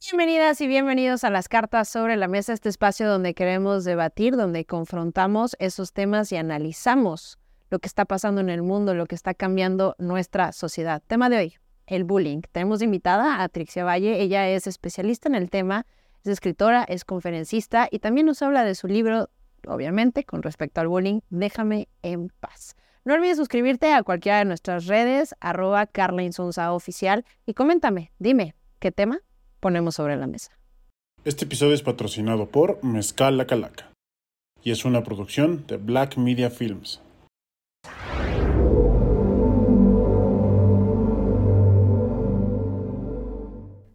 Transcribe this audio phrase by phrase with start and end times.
[0.00, 4.64] Bienvenidas y bienvenidos a las cartas sobre la mesa, este espacio donde queremos debatir, donde
[4.64, 7.36] confrontamos esos temas y analizamos
[7.68, 11.02] lo que está pasando en el mundo, lo que está cambiando nuestra sociedad.
[11.04, 11.54] Tema de hoy,
[11.88, 12.42] el bullying.
[12.52, 15.84] Tenemos invitada a Trixia Valle, ella es especialista en el tema,
[16.22, 19.30] es escritora, es conferencista y también nos habla de su libro,
[19.66, 22.76] obviamente, con respecto al bullying, Déjame en paz.
[23.04, 26.22] No olvides suscribirte a cualquiera de nuestras redes, arroba Carla
[26.70, 29.22] Oficial, y coméntame, dime, ¿qué tema
[29.58, 30.52] ponemos sobre la mesa?
[31.24, 33.92] Este episodio es patrocinado por Mezcal La Calaca
[34.62, 37.00] y es una producción de Black Media Films.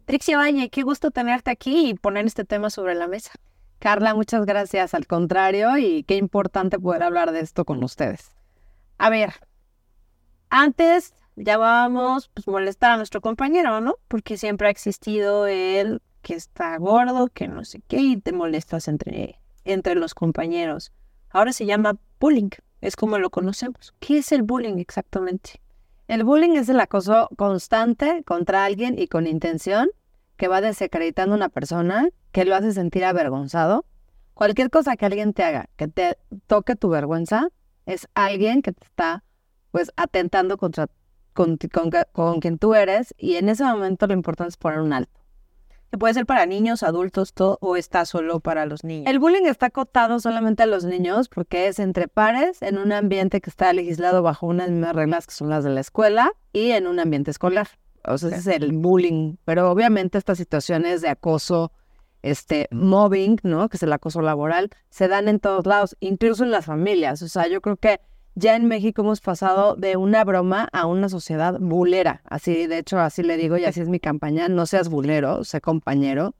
[0.06, 3.32] Trixie Valle, qué gusto tenerte aquí y poner este tema sobre la mesa.
[3.78, 4.94] Carla, muchas gracias.
[4.94, 8.30] Al contrario, y qué importante poder hablar de esto con ustedes.
[8.96, 9.34] A ver,
[10.50, 13.96] antes ya vamos pues molestar a nuestro compañero, ¿no?
[14.08, 18.88] Porque siempre ha existido el que está gordo, que no sé qué, y te molestas
[18.88, 20.92] entre, entre los compañeros.
[21.30, 23.94] Ahora se llama bullying, es como lo conocemos.
[24.00, 25.60] ¿Qué es el bullying exactamente?
[26.06, 29.90] El bullying es el acoso constante contra alguien y con intención
[30.36, 33.84] que va desacreditando a una persona, que lo hace sentir avergonzado.
[34.34, 37.48] Cualquier cosa que alguien te haga, que te toque tu vergüenza,
[37.86, 39.22] es alguien que te está
[39.70, 40.88] pues atentando contra
[41.34, 41.58] con,
[42.12, 45.20] con, quien tú eres y en ese momento lo importante es poner un alto.
[45.90, 49.08] Que puede ser para niños, adultos, o está solo para los niños.
[49.08, 53.40] El bullying está acotado solamente a los niños porque es entre pares en un ambiente
[53.40, 56.86] que está legislado bajo unas mismas reglas que son las de la escuela y en
[56.86, 57.68] un ambiente escolar.
[58.06, 59.36] O sea, ese es el bullying.
[59.44, 61.72] Pero obviamente estas situaciones de acoso,
[62.22, 63.68] este, mobbing, ¿no?
[63.68, 67.22] Que es el acoso laboral, se dan en todos lados, incluso en las familias.
[67.22, 68.00] O sea, yo creo que
[68.34, 72.22] ya en México hemos pasado de una broma a una sociedad bulera.
[72.24, 75.60] Así, de hecho, así le digo y así es mi campaña, no seas bulero, sé
[75.60, 76.34] compañero.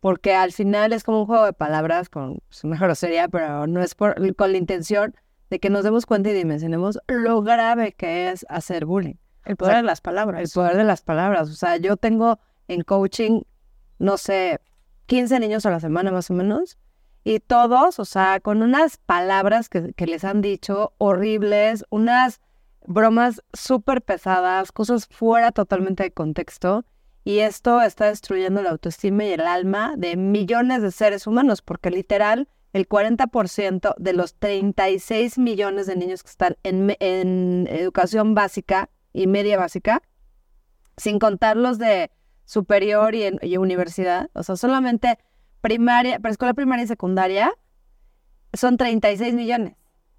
[0.00, 3.82] Porque al final es como un juego de palabras con pues, una grosería, pero no
[3.82, 5.14] es por, con la intención
[5.50, 9.14] de que nos demos cuenta y dimensionemos lo grave que es hacer bullying.
[9.44, 10.40] El poder de las palabras.
[10.40, 11.50] El poder de las palabras.
[11.50, 13.42] O sea, yo tengo en coaching,
[13.98, 14.60] no sé,
[15.06, 16.78] 15 niños a la semana más o menos.
[17.24, 22.40] Y todos, o sea, con unas palabras que, les han dicho horribles, unas
[22.84, 26.84] bromas súper pesadas, cosas fuera totalmente de contexto.
[27.24, 31.90] Y esto está destruyendo la autoestima y el alma de millones de seres humanos, porque
[31.90, 38.90] literal, el 40% de los 36 millones de niños que están en, en educación básica
[39.12, 40.02] y media básica,
[40.96, 42.10] sin contar los de
[42.44, 45.18] superior y, en, universidad, o sea, solamente
[45.62, 47.54] primaria, para escuela primaria y secundaria,
[48.52, 49.76] son 36 millones.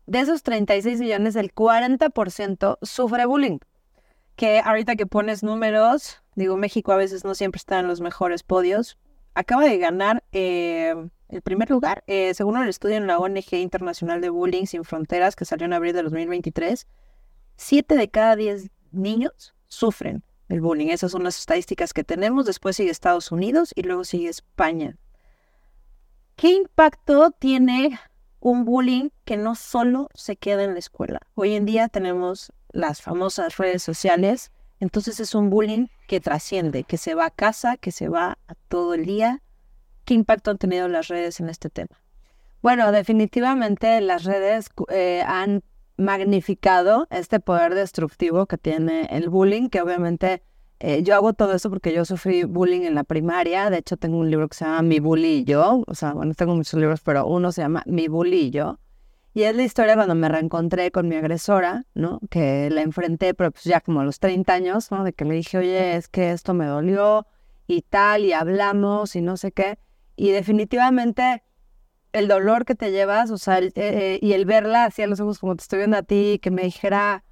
[0.07, 3.59] De esos 36 millones, el 40% sufre bullying.
[4.35, 8.41] Que ahorita que pones números, digo, México a veces no siempre está en los mejores
[8.41, 8.97] podios.
[9.35, 10.95] Acaba de ganar eh,
[11.29, 15.35] el primer lugar, eh, según el estudio en la ONG Internacional de Bullying Sin Fronteras,
[15.35, 16.87] que salió en abril de 2023,
[17.57, 20.87] 7 de cada 10 niños sufren el bullying.
[20.87, 22.45] Esas son las estadísticas que tenemos.
[22.45, 24.97] Después sigue Estados Unidos y luego sigue España.
[26.43, 27.97] ¿Qué impacto tiene
[28.41, 31.21] un bullying que no solo se queda en la escuela?
[31.35, 34.51] Hoy en día tenemos las famosas redes sociales,
[34.81, 38.55] entonces es un bullying que trasciende, que se va a casa, que se va a
[38.67, 39.41] todo el día.
[40.03, 42.01] ¿Qué impacto han tenido las redes en este tema?
[42.61, 45.63] Bueno, definitivamente las redes eh, han
[45.95, 50.43] magnificado este poder destructivo que tiene el bullying, que obviamente
[50.85, 53.69] eh, yo hago todo eso porque yo sufrí bullying en la primaria.
[53.69, 55.45] De hecho, tengo un libro que se llama Mi Bully.
[55.55, 58.79] O sea, bueno, tengo muchos libros, pero uno se llama Mi Bully y yo.
[59.33, 62.19] Y es la historia cuando me reencontré con mi agresora, ¿no?
[62.29, 65.05] Que la enfrenté, pero pues ya como a los 30 años, ¿no?
[65.05, 67.27] De que le dije, oye, es que esto me dolió
[67.65, 69.79] y tal, y hablamos y no sé qué.
[70.17, 71.43] Y definitivamente
[72.11, 75.39] el dolor que te llevas, o sea, eh, y el verla así a los ojos
[75.39, 77.23] como te estoy viendo a ti, que me dijera,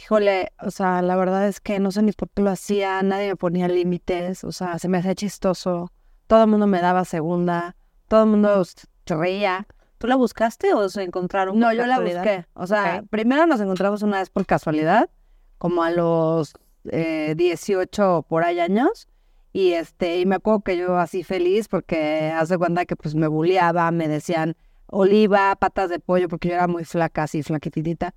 [0.00, 3.28] híjole, o sea, la verdad es que no sé ni por qué lo hacía, nadie
[3.28, 5.92] me ponía límites, o sea, se me hacía chistoso,
[6.26, 7.76] todo el mundo me daba segunda,
[8.08, 9.66] todo el mundo se reía.
[9.98, 11.58] ¿Tú la buscaste o se encontraron?
[11.58, 12.46] No, yo la busqué.
[12.54, 15.10] O sea, primero nos encontramos una vez por casualidad,
[15.58, 16.54] como a los
[16.84, 19.08] eh, 18 por ahí años.
[19.52, 23.26] Y este, y me acuerdo que yo así feliz porque hace cuenta que pues me
[23.26, 24.56] bulleaba, me decían
[24.86, 28.14] oliva, patas de pollo, porque yo era muy flaca, así flaquitita.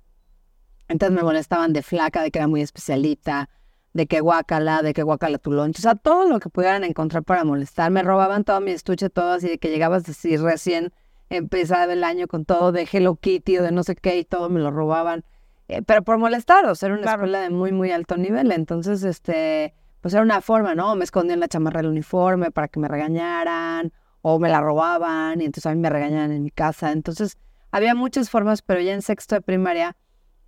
[0.88, 3.48] Entonces me molestaban de flaca, de que era muy especialita,
[3.92, 7.22] de que guacala, de que guacala tu lonche, o sea, todo lo que pudieran encontrar
[7.22, 7.90] para molestar.
[7.90, 10.92] Me robaban todo mi estuche, todo así, de que llegabas así recién
[11.30, 14.50] empezaba el año con todo de Hello Kitty o de no sé qué y todo
[14.50, 15.24] me lo robaban.
[15.68, 18.52] Eh, pero por molestar, o sea, era una escuela de muy, muy alto nivel.
[18.52, 20.94] Entonces, este, pues era una forma, ¿no?
[20.96, 25.44] Me escondían la chamarra del uniforme para que me regañaran, o me la robaban, y
[25.44, 26.92] entonces a mí me regañaban en mi casa.
[26.92, 27.38] Entonces,
[27.70, 29.96] había muchas formas, pero ya en sexto de primaria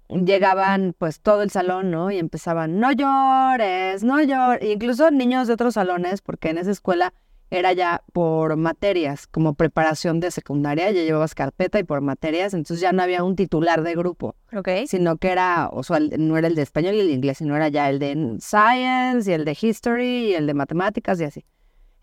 [0.09, 2.11] llegaban pues todo el salón, ¿no?
[2.11, 4.69] Y empezaban, no llores, no llores.
[4.71, 7.13] Incluso niños de otros salones, porque en esa escuela
[7.51, 12.81] era ya por materias, como preparación de secundaria, ya llevabas carpeta y por materias, entonces
[12.81, 14.69] ya no había un titular de grupo, Ok.
[14.89, 17.55] sino que era, o sea, no era el de español y el de inglés, sino
[17.55, 21.45] era ya el de science y el de history y el de matemáticas y así.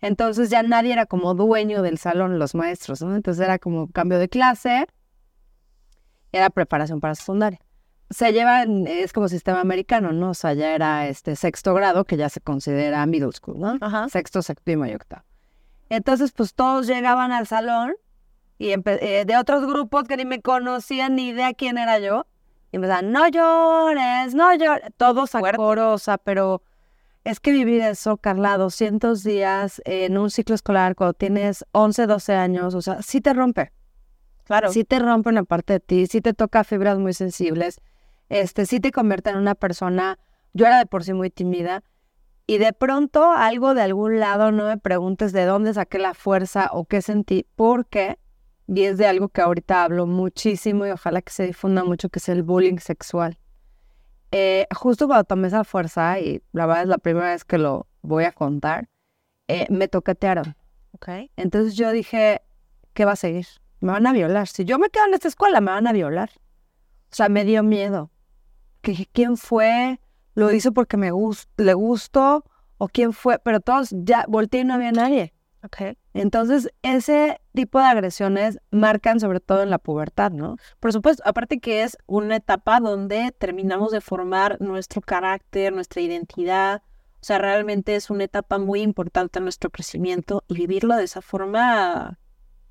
[0.00, 3.14] Entonces ya nadie era como dueño del salón, los maestros, ¿no?
[3.14, 4.86] Entonces era como cambio de clase,
[6.32, 7.60] era preparación para secundaria.
[8.14, 10.30] Se llevan, es como sistema americano, ¿no?
[10.30, 13.76] O sea, ya era este sexto grado, que ya se considera middle school, ¿no?
[13.80, 14.08] Ajá.
[14.08, 15.24] Sexto, séptimo y octavo.
[15.88, 17.94] Entonces, pues todos llegaban al salón
[18.56, 22.26] y eh, de otros grupos que ni me conocían ni idea quién era yo.
[22.70, 24.90] Y empezaban, no llores, no llores.
[24.96, 25.56] Todos a Fuerte.
[25.56, 26.62] coro, o sea, pero
[27.24, 32.32] es que vivir eso, Carla, 200 días en un ciclo escolar cuando tienes 11, 12
[32.34, 33.72] años, o sea, sí te rompe.
[34.44, 34.70] Claro.
[34.70, 37.80] Sí te rompe una parte de ti, sí te toca fibras muy sensibles,
[38.34, 40.18] este, sí te convierte en una persona,
[40.54, 41.84] yo era de por sí muy tímida,
[42.48, 46.68] y de pronto algo de algún lado, no me preguntes de dónde saqué la fuerza
[46.72, 48.18] o qué sentí, porque,
[48.66, 52.18] y es de algo que ahorita hablo muchísimo y ojalá que se difunda mucho, que
[52.18, 53.38] es el bullying sexual.
[54.32, 57.86] Eh, justo cuando tomé esa fuerza, y la verdad es la primera vez que lo
[58.02, 58.88] voy a contar,
[59.46, 60.56] eh, me toquetearon.
[60.90, 61.08] Ok.
[61.36, 62.42] Entonces yo dije,
[62.94, 63.46] ¿qué va a seguir?
[63.78, 64.48] Me van a violar.
[64.48, 66.30] Si yo me quedo en esta escuela, me van a violar.
[67.12, 68.10] O sea, me dio miedo.
[68.84, 69.98] Que dije, ¿quién fue?
[70.34, 72.44] ¿Lo hizo porque me gust le gustó?
[72.76, 73.38] ¿O quién fue?
[73.38, 75.32] Pero todos ya volteé y no había nadie.
[75.64, 75.96] Ok.
[76.12, 80.58] Entonces, ese tipo de agresiones marcan sobre todo en la pubertad, ¿no?
[80.80, 86.82] Por supuesto, aparte que es una etapa donde terminamos de formar nuestro carácter, nuestra identidad.
[87.22, 91.22] O sea, realmente es una etapa muy importante en nuestro crecimiento y vivirlo de esa
[91.22, 92.18] forma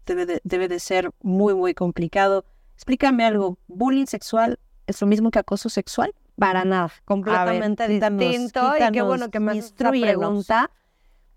[0.05, 2.45] debe de, debe de ser muy, muy complicado.
[2.75, 6.13] Explícame algo, ¿bullying sexual es lo mismo que acoso sexual?
[6.37, 8.73] Para nada, completamente quítanos, distinto.
[8.77, 10.71] y qué bueno que me haces esta pregunta,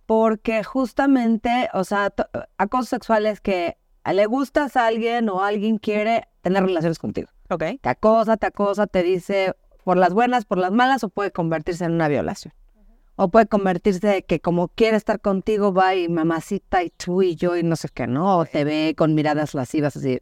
[0.06, 2.12] porque justamente, o sea,
[2.56, 3.76] acoso sexual es que
[4.12, 7.28] le gustas a alguien o alguien quiere tener relaciones contigo.
[7.50, 7.64] Ok.
[7.80, 9.54] Te acosa, te acosa, te dice
[9.84, 12.52] por las buenas, por las malas, o puede convertirse en una violación.
[13.16, 17.34] O puede convertirse de que como quiere estar contigo, va y mamacita y tú y
[17.34, 18.38] yo y no sé qué, ¿no?
[18.38, 20.20] O te ve con miradas lascivas así,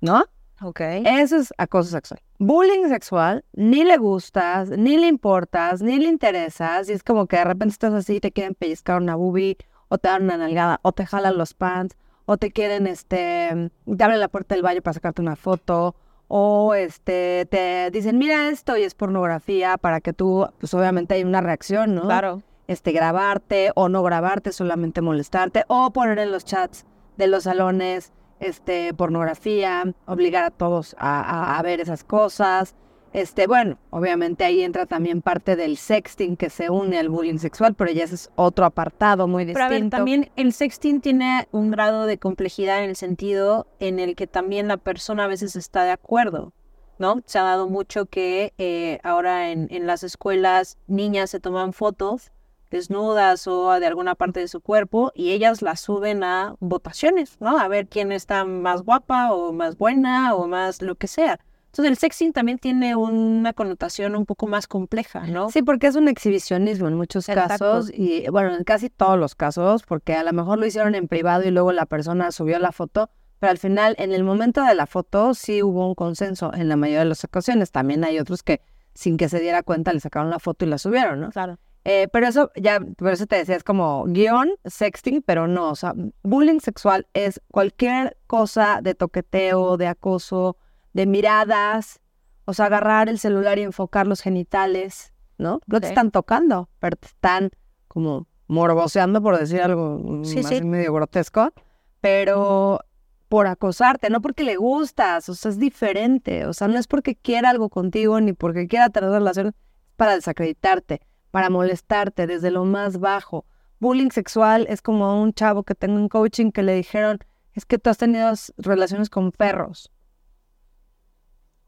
[0.00, 0.24] ¿no?
[0.62, 0.80] Ok.
[0.80, 2.20] Eso es acoso sexual.
[2.38, 7.36] Bullying sexual, ni le gustas, ni le importas, ni le interesas, y es como que
[7.36, 9.58] de repente estás así y te quieren pellizcar una boobie,
[9.88, 14.04] o te dan una nalgada, o te jalan los pants, o te quieren, este, te
[14.04, 15.94] abren la puerta del baño para sacarte una foto,
[16.28, 21.24] o este, te dicen, mira esto, y es pornografía, para que tú, pues obviamente hay
[21.24, 22.02] una reacción, ¿no?
[22.02, 22.42] Claro.
[22.66, 26.84] este, grabarte o no grabarte, solamente molestarte, o poner en los chats
[27.16, 32.74] de los salones este, pornografía, obligar a todos a, a- a ver esas cosas.
[33.12, 37.74] Este, bueno, obviamente ahí entra también parte del sexting que se une al bullying sexual,
[37.74, 39.96] pero ya ese es otro apartado muy Pero a ver, distinto.
[39.96, 44.68] también el sexting tiene un grado de complejidad en el sentido en el que también
[44.68, 46.52] la persona a veces está de acuerdo,
[46.98, 47.22] ¿no?
[47.24, 52.32] Se ha dado mucho que eh, ahora en, en las escuelas niñas se toman fotos
[52.70, 57.58] desnudas o de alguna parte de su cuerpo y ellas las suben a votaciones, ¿no?
[57.58, 61.38] A ver quién está más guapa o más buena o más lo que sea.
[61.66, 65.50] Entonces el sexting también tiene una connotación un poco más compleja, ¿no?
[65.50, 67.48] Sí, porque es un exhibicionismo en muchos Exacto.
[67.48, 71.06] casos y bueno, en casi todos los casos, porque a lo mejor lo hicieron en
[71.06, 74.74] privado y luego la persona subió la foto, pero al final en el momento de
[74.74, 77.70] la foto sí hubo un consenso en la mayoría de las ocasiones.
[77.72, 78.62] También hay otros que
[78.94, 81.30] sin que se diera cuenta le sacaron la foto y la subieron, ¿no?
[81.30, 81.58] Claro.
[81.88, 85.76] Eh, pero eso, ya, por eso te decía, es como guion, sexting, pero no, o
[85.76, 90.56] sea, bullying sexual es cualquier cosa de toqueteo, de acoso,
[90.94, 92.00] de miradas,
[92.44, 95.60] o sea, agarrar el celular y enfocar los genitales, ¿no?
[95.68, 97.50] No te están tocando, pero te están
[97.86, 100.64] como morboseando, por decir algo Sí, así sí.
[100.64, 101.52] medio grotesco,
[102.00, 102.80] pero
[103.28, 107.14] por acosarte, no porque le gustas, o sea, es diferente, o sea, no es porque
[107.14, 109.60] quiera algo contigo ni porque quiera tener relaciones, es
[109.94, 113.44] para desacreditarte, para molestarte desde lo más bajo.
[113.78, 117.18] Bullying sexual es como un chavo que tengo en coaching que le dijeron,
[117.54, 119.90] es que tú has tenido relaciones con perros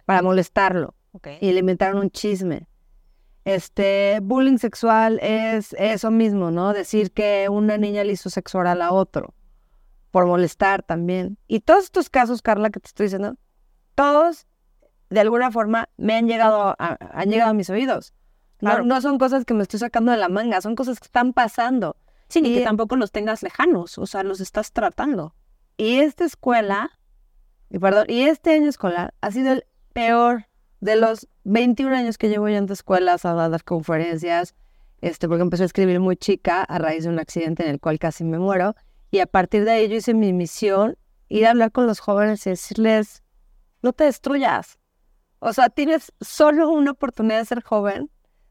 [0.04, 0.94] para molestarlo
[1.40, 2.66] y le inventaron un chisme.
[3.44, 6.72] Este, bullying sexual es eso mismo, ¿no?
[6.72, 9.34] Decir que una niña le hizo sexo oral a otro
[10.10, 11.38] por molestar también.
[11.46, 13.36] Y todos estos casos, Carla, que te estoy diciendo,
[13.94, 14.46] todos
[15.10, 18.12] de alguna forma me han llegado a, han llegado a mis oídos.
[18.60, 21.32] No, no son cosas que me estoy sacando de la manga, son cosas que están
[21.32, 21.96] pasando.
[22.28, 25.34] Sí, ni Y- que tampoco los tengas lejanos, o sea, los estás tratando.
[25.76, 26.90] Y esta escuela,
[27.70, 30.46] y perdón, y este año escolar ha sido el peor
[30.80, 34.54] de los 21 años que llevo yendo a escuelas a dar conferencias,
[35.00, 37.98] este, porque empecé a escribir muy chica a raíz de un accidente en el cual
[37.98, 38.74] casi me muero.
[39.10, 40.98] Y a partir de ahí yo hice mi misión,
[41.28, 43.22] ir a hablar con los jóvenes y decirles,
[43.82, 44.78] no te destruyas.
[45.38, 48.10] O sea, tienes solo una oportunidad de ser joven.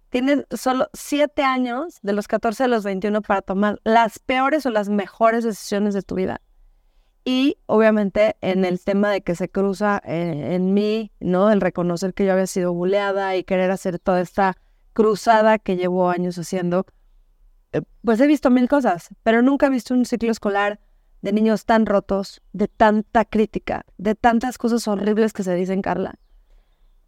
[0.09, 4.69] Tienes solo siete años de los 14 a los 21 para tomar las peores o
[4.69, 6.41] las mejores decisiones de tu vida.
[7.25, 11.51] Y obviamente en el tema de que se cruza eh, en mí, ¿no?
[11.51, 14.55] El reconocer que yo había sido buleada y querer hacer toda esta
[14.93, 16.85] cruzada que llevo años haciendo,
[17.73, 20.79] eh, pues he visto mil cosas, pero nunca he visto un ciclo escolar
[21.21, 26.15] de niños tan rotos, de tanta crítica, de tantas cosas horribles que se dicen, Carla.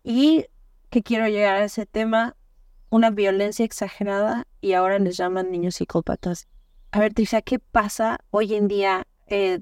[0.03, 0.47] Y
[0.89, 2.35] que quiero llegar a ese tema,
[2.89, 6.47] una violencia exagerada y ahora les llaman niños psicópatas.
[6.91, 9.05] A ver, Tricia, ¿qué pasa hoy en día?
[9.27, 9.61] Eh,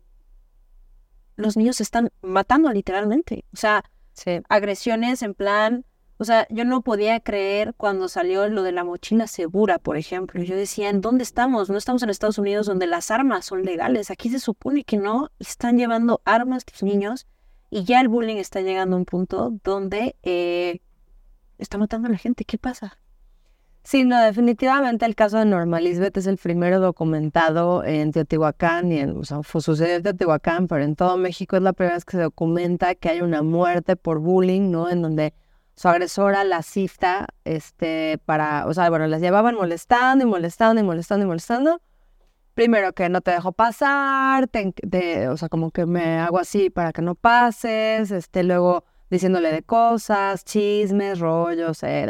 [1.36, 3.46] los niños se están matando literalmente.
[3.54, 4.42] O sea, Sí.
[4.50, 5.86] agresiones en plan,
[6.18, 10.42] o sea, yo no podía creer cuando salió lo de la mochila segura, por ejemplo.
[10.42, 11.70] Yo decía, ¿en dónde estamos?
[11.70, 14.10] No estamos en Estados Unidos donde las armas son legales.
[14.10, 15.30] Aquí se supone que no.
[15.38, 17.28] Están llevando armas los niños
[17.70, 20.82] y ya el bullying está llegando a un punto donde eh,
[21.60, 22.46] está matando a la gente.
[22.46, 22.98] ¿Qué pasa?
[23.90, 29.00] Sí, no, definitivamente el caso de Norma Lisbeth es el primero documentado en Teotihuacán y
[29.00, 32.04] en, o sea, fue, sucedió en Teotihuacán, pero en todo México es la primera vez
[32.04, 34.90] que se documenta que hay una muerte por bullying, ¿no?
[34.90, 35.34] En donde
[35.78, 40.84] su agresora la cifta, este, para, o sea, bueno, las llevaban molestando y molestando y
[40.84, 41.82] molestando y molestando.
[42.56, 46.92] Primero que no te dejo pasar, te, o sea, como que me hago así para
[46.92, 52.06] que no pases, este, luego diciéndole de cosas, chismes, rollos, eh.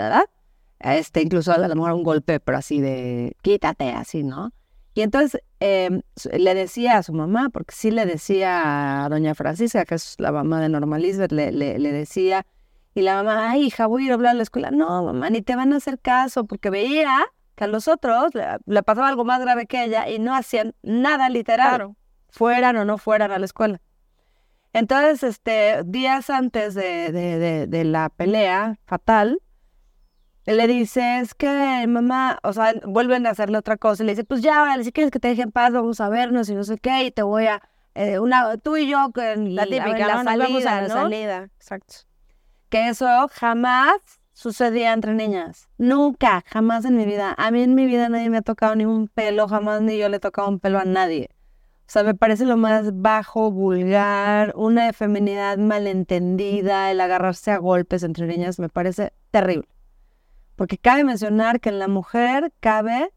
[0.80, 4.52] Este, incluso a lo mejor un golpe, pero así de quítate, así, ¿no?
[4.94, 9.36] Y entonces eh, su- le decía a su mamá, porque sí le decía a doña
[9.36, 12.46] Francisca, que es la mamá de Norma Lisbeth, le, le, le decía,
[12.96, 14.72] y la mamá, ay, hija, voy a ir a hablar a la escuela.
[14.72, 17.16] No, mamá, ni te van a hacer caso, porque veía
[17.56, 20.74] que a los otros le, le pasaba algo más grave que ella y no hacían
[20.82, 21.94] nada literal,
[22.30, 23.82] fueran o no fueran a la escuela.
[24.74, 29.40] Entonces, este, días antes de, de, de, de la pelea fatal,
[30.56, 34.04] le dice, es que mamá, o sea, vuelven a hacerle otra cosa.
[34.04, 36.10] Y le dice, pues ya, órale, si quieres que te deje en paz, vamos a
[36.10, 37.62] vernos y no sé qué, y te voy a,
[37.96, 40.24] eh, una, tú y yo, en La a ver, típica, la ¿no?
[40.24, 40.94] Nos vamos salida, a la ¿no?
[40.94, 41.50] salida.
[41.58, 41.96] Exacto.
[42.70, 43.98] Que eso jamás
[44.34, 45.68] sucedía entre niñas.
[45.78, 47.34] Nunca, jamás en mi vida.
[47.38, 50.10] A mí en mi vida nadie me ha tocado ni un pelo, jamás ni yo
[50.10, 51.30] le he tocado un pelo a nadie.
[51.88, 58.04] O sea, me parece lo más bajo, vulgar, una feminidad malentendida, el agarrarse a golpes
[58.04, 59.68] entre niñas, me parece terrible.
[60.58, 63.14] Porque cabe mencionar que en la mujer cabe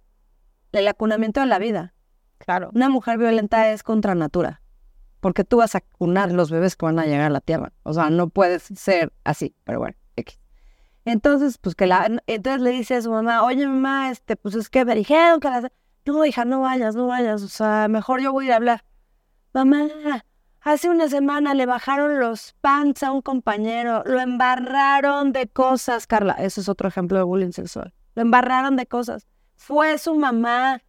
[0.72, 1.94] el acunamiento de la vida.
[2.38, 2.70] Claro.
[2.74, 4.62] Una mujer violenta es contra natura,
[5.20, 7.72] porque tú vas a cunar los bebés que van a llegar a la tierra.
[7.82, 9.96] O sea, no puedes ser así, pero bueno.
[10.16, 10.38] X.
[11.06, 14.68] Entonces, pues que la, entonces le dice a su mamá, oye mamá, este, pues es
[14.68, 15.72] que me dijeron que la,
[16.04, 18.84] no hija, no vayas, no vayas, o sea, mejor yo voy a ir a hablar.
[19.54, 19.88] Mamá,
[20.62, 26.34] hace una semana le bajaron los pants a un compañero, lo embarraron de cosas, Carla.
[26.34, 27.92] Eso es otro ejemplo de bullying sexual.
[28.14, 29.26] Lo embarraron de cosas.
[29.56, 30.82] Fue su mamá,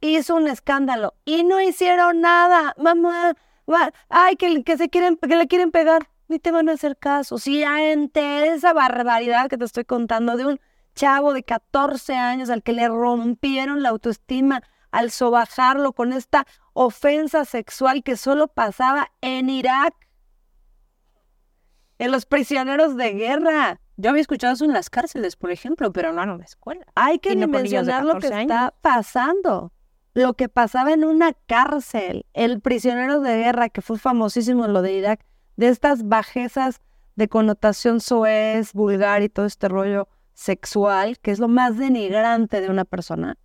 [0.00, 2.74] hizo un escándalo y no hicieron nada.
[2.78, 3.34] Mamá,
[3.70, 6.08] va- ay, que, que se quieren, que le quieren pegar.
[6.28, 7.38] Ni te van a hacer caso.
[7.38, 10.60] Si ya ante esa barbaridad que te estoy contando de un
[10.94, 14.62] chavo de 14 años al que le rompieron la autoestima
[14.94, 19.92] al sobajarlo con esta ofensa sexual que solo pasaba en Irak,
[21.98, 23.80] en los prisioneros de guerra.
[23.96, 26.86] Yo había escuchado eso en las cárceles, por ejemplo, pero no en la escuela.
[26.94, 29.72] Hay que no dimensionar lo que 14 está pasando.
[30.14, 34.80] Lo que pasaba en una cárcel, el prisionero de guerra, que fue famosísimo en lo
[34.80, 36.80] de Irak, de estas bajezas
[37.16, 42.70] de connotación soez, vulgar y todo este rollo sexual, que es lo más denigrante de
[42.70, 43.36] una persona.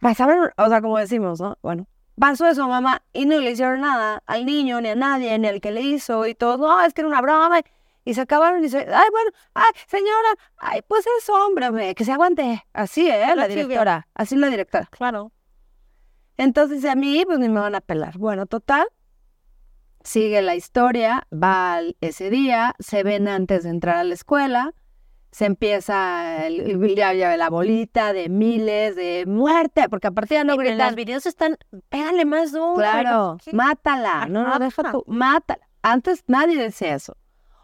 [0.00, 1.56] Pasaron, o sea, como decimos, ¿no?
[1.62, 1.86] Bueno,
[2.18, 5.60] pasó eso, mamá, y no le hicieron nada al niño, ni a nadie, ni al
[5.60, 7.60] que le hizo, y todo, no, es que era una broma,
[8.04, 12.12] y se acabaron y dice, ay, bueno, ay, señora, ay, pues es hombre, que se
[12.12, 12.64] aguante.
[12.72, 13.34] Así, ¿eh?
[13.36, 14.88] La directora, así la directora.
[14.90, 15.30] Claro.
[16.36, 18.18] Entonces a mí, pues ni me van a pelar.
[18.18, 18.88] Bueno, total,
[20.02, 24.74] sigue la historia, va ese día, se ven antes de entrar a la escuela,
[25.32, 30.38] se empieza el, el- ya- ya la bolita de miles de muerte, porque a partir
[30.38, 31.56] de no en los gritan, videos están,
[31.88, 32.74] pégale más duro.
[32.76, 33.52] claro, ¿qué?
[33.52, 35.66] mátala, no, no, deja tú, mátala.
[35.82, 37.16] Antes nadie decía eso.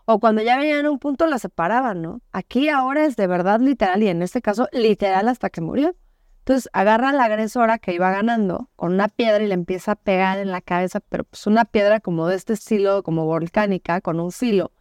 [0.06, 2.22] O cuando ya venían a un punto la separaban, ¿no?
[2.32, 5.94] Aquí ahora es de verdad literal y en este caso literal hasta que murió.
[6.38, 9.96] Entonces agarra a la agresora que iba ganando con una piedra y le empieza a
[9.96, 14.18] pegar en la cabeza, pero pues una piedra como de este estilo, como volcánica, con
[14.18, 14.72] un filo.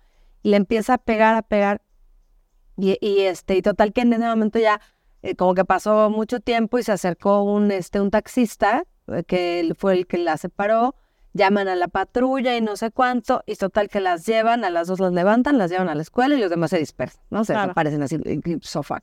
[0.43, 1.81] Y le empieza a pegar, a pegar.
[2.77, 4.79] Y, y este, y total que en ese momento ya
[5.23, 9.73] eh, como que pasó mucho tiempo y se acercó un, este, un taxista, eh, que
[9.77, 10.95] fue el que la separó,
[11.33, 14.87] llaman a la patrulla y no sé cuánto, y total que las llevan, a las
[14.87, 17.43] dos las levantan, las llevan a la escuela y los demás se dispersan, ¿no?
[17.45, 17.67] Se Claro.
[17.67, 18.17] desaparecen así,
[18.61, 19.01] sofá.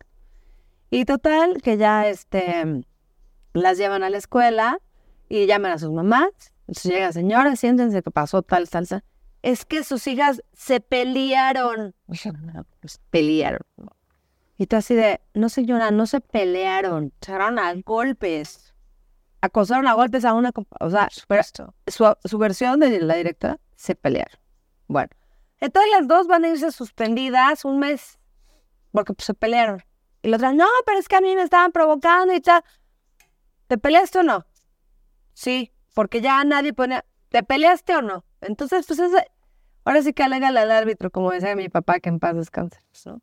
[0.90, 2.84] Y total que ya este,
[3.52, 4.78] las llevan a la escuela
[5.28, 6.28] y llaman a sus mamás.
[6.66, 9.04] Entonces llega, señora, siéntense que pasó tal, tal, tal.
[9.44, 11.94] Es que sus hijas se pelearon.
[12.80, 13.60] Pues, pelearon.
[14.56, 17.12] Y tú así de, no señora, no se pelearon.
[17.20, 18.74] Se agarraron a golpes.
[19.42, 20.50] Acosaron a golpes a una...
[20.80, 21.42] O sea, pero
[21.86, 24.40] su, su versión de la directora, se pelearon.
[24.86, 25.10] Bueno,
[25.60, 28.18] entonces las dos van a irse suspendidas un mes
[28.92, 29.82] porque pues, se pelearon.
[30.22, 32.64] Y la otra, no, pero es que a mí me estaban provocando y tal.
[33.66, 34.46] ¿Te peleaste o no?
[35.34, 38.24] Sí, porque ya nadie pone, ¿te peleaste o no?
[38.40, 39.30] Entonces, pues ese-
[39.84, 43.22] ahora sí que alégale al árbitro, como decía mi papá, que en paz descanse, ¿no?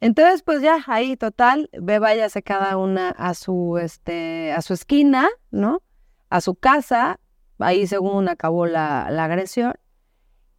[0.00, 5.28] Entonces, pues ya, ahí, total, ve, váyase cada una a su, este, a su esquina,
[5.50, 5.82] ¿no?
[6.28, 7.20] A su casa,
[7.58, 9.74] ahí según acabó la, la agresión.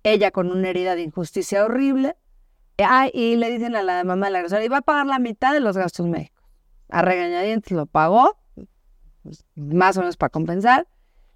[0.04, 2.15] Ella con una herida de injusticia horrible.
[2.80, 5.54] Ah, y le dicen a la mamá de la agresora, iba a pagar la mitad
[5.54, 6.44] de los gastos médicos.
[6.89, 8.38] A regañadientes lo pagó,
[9.22, 10.88] pues, más o menos para compensar.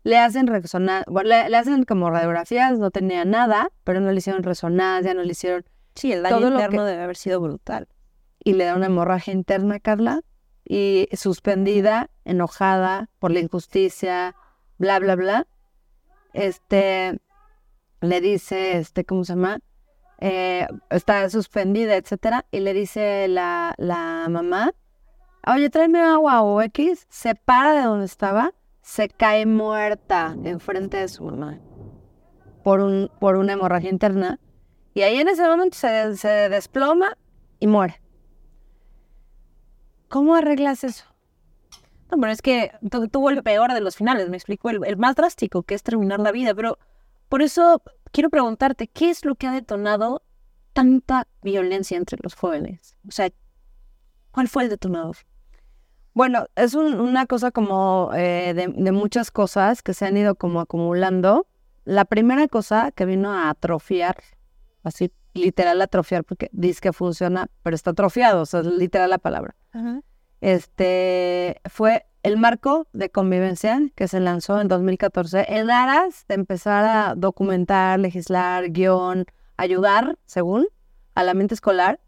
[0.04, 4.18] Le hacen resonancia, bueno, le, le hacen como radiografías, no tenía nada, pero no le
[4.20, 5.66] hicieron resonancia, no le hicieron
[5.96, 7.88] Sí, el daño Todo interno que- debe haber sido brutal.
[8.42, 10.22] y le da una hemorragia interna, Carla,
[10.64, 14.36] y suspendida, enojada por la injusticia,
[14.78, 15.48] bla, bla, bla.
[16.34, 17.20] Este,
[18.02, 19.60] le dice, este, ¿cómo se llama?
[20.20, 24.72] Eh, está suspendida, etcétera, y le dice la, la mamá,
[25.48, 28.52] oye, tráeme agua o X, se para de donde estaba,
[28.90, 31.60] se cae muerta enfrente de su mamá
[32.64, 34.40] por, un, por una hemorragia interna,
[34.96, 37.16] y ahí en ese momento se, desploma
[37.60, 38.02] y muere.
[40.08, 41.06] ¿Cómo arreglas eso?
[42.10, 44.98] No, pero es que tu- tuvo el peor de los finales, me explico, el, el
[44.98, 46.56] más drástico, que es terminar la vida.
[46.56, 46.80] Pero
[47.30, 50.24] por eso quiero preguntarte, ¿qué es lo que ha detonado
[50.74, 52.96] tanta violencia entre los jóvenes?
[53.08, 53.30] O sea,
[54.32, 55.18] ¿cuál fue el detonador?
[56.14, 60.36] Bueno, es un- una cosa como eh, de, de muchas cosas que se han ido
[60.36, 61.48] como acumulando.
[61.86, 64.18] La primera cosa que vino a atrofiar,
[64.84, 69.18] así literal atrofiar, porque dice que funciona, pero está atrofiado, o sea, es literal la
[69.20, 69.56] palabra.
[70.42, 76.86] Este fue el marco de convivencia que se lanzó en 2014 en aras de empezar
[76.86, 79.26] a documentar, legislar, guion,
[79.58, 80.68] ayudar, según,
[81.16, 82.00] a la mente escolar.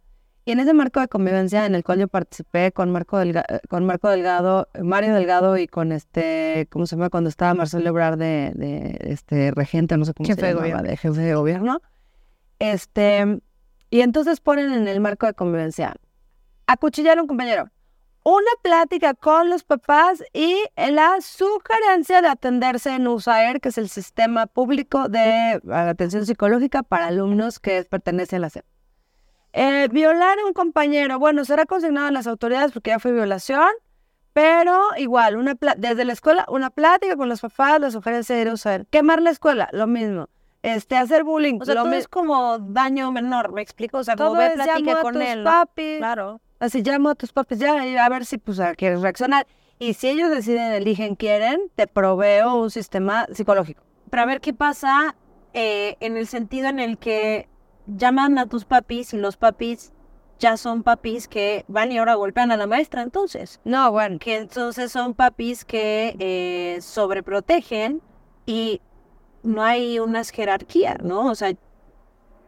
[0.44, 3.60] Y en ese marco de convivencia en el cual yo participé con Marco, Delga- eh,
[3.70, 7.10] con Marco Delgado, Mario Delgado y con este, ¿cómo se llama?
[7.12, 10.68] Cuando estaba Marcelo Ebrard de, de, este regente, no sé cómo Jefe se de llamaba,
[10.70, 10.90] gobierno.
[10.90, 11.82] de jefe de gobierno.
[12.60, 13.40] Este,
[13.92, 15.96] y entonces ponen en el marco de convivencia,
[16.66, 17.70] acuchillar a un compañero,
[18.24, 23.90] una plática con los papás y la sugerencia de atenderse en USAER, que es el
[23.90, 28.66] sistema público de atención psicológica para alumnos que pertenece a la SEP.
[29.54, 33.70] Eh, violar a un compañero, bueno, será consignado a las autoridades porque ya fue violación,
[34.34, 38.86] pero igual, una desde la escuela, una plática con los papás, la sugerencia de USAER.
[38.88, 40.30] Quemar la escuela, lo mismo.
[40.64, 43.98] Este, hacer bullying, O sea, lo todo es como daño menor, ¿me explico?
[43.98, 46.40] O sea, como todo ve, es llamo platica a con tus él, papis, Claro.
[46.60, 47.74] Así llamo a tus papis ya
[48.06, 49.48] a ver si pues quieres reaccionar.
[49.80, 53.82] Y si ellos deciden, eligen, quieren, te proveo un sistema psicológico.
[54.12, 55.16] Pero a ver qué pasa
[55.54, 57.50] eh, en el sentido en el que
[57.88, 59.92] llaman a tus papis y los papis
[60.42, 63.62] ya son papis que van y ahora golpean a la maestra entonces.
[63.64, 64.18] No, bueno.
[64.20, 68.02] Que entonces son papis que eh, sobreprotegen
[68.46, 68.82] y
[69.44, 71.28] no hay unas jerarquías, ¿no?
[71.28, 71.54] O sea,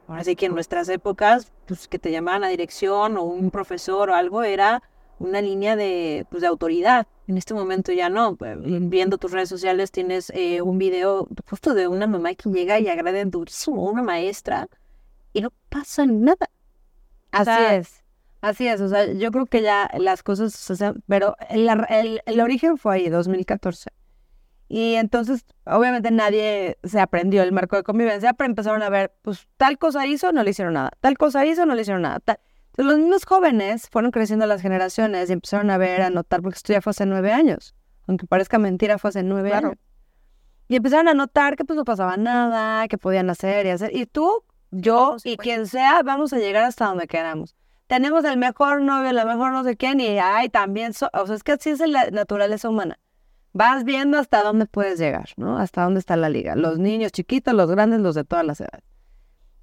[0.07, 4.09] ahora sí que en nuestras épocas, pues que te llamaban a dirección o un profesor
[4.09, 4.81] o algo era
[5.19, 7.07] una línea de, pues, de autoridad.
[7.27, 8.37] En este momento ya no.
[8.39, 12.89] Viendo tus redes sociales tienes eh, un video justo de una mamá que llega y
[12.89, 14.67] agrede durísimo a una maestra
[15.33, 16.49] y no pasa nada.
[17.31, 18.03] Así sea- es.
[18.41, 18.81] Así es.
[18.81, 22.77] O sea, yo creo que ya las cosas, o sea, pero el, el, el origen
[22.77, 23.89] fue ahí, 2014.
[24.67, 29.47] Y entonces, obviamente nadie se aprendió el marco de convivencia, pero empezaron a ver, pues
[29.57, 30.91] tal cosa hizo, no le hicieron nada.
[30.99, 32.19] Tal cosa hizo, no le hicieron nada.
[32.19, 32.39] tal-
[32.71, 36.57] Entonces, los niños jóvenes fueron creciendo las generaciones y empezaron a ver, a notar, porque
[36.57, 37.75] esto ya fue hace nueve años.
[38.07, 39.67] Aunque parezca mentira, fue hace nueve Claro.
[39.69, 39.79] años.
[40.67, 43.95] Y empezaron a notar que pues no pasaba nada, que podían hacer y hacer.
[43.95, 44.43] Y tú
[44.75, 47.55] yo y quien sea, vamos a llegar hasta donde queramos.
[47.87, 51.35] Tenemos el mejor novio, la mejor no sé quién, y ay, también, so- o sea,
[51.35, 52.99] es que así es la naturaleza humana.
[53.51, 55.57] Vas viendo hasta dónde puedes llegar, ¿no?
[55.59, 56.55] Hasta dónde está la liga.
[56.55, 58.83] Los niños chiquitos, los grandes, los de todas las edades.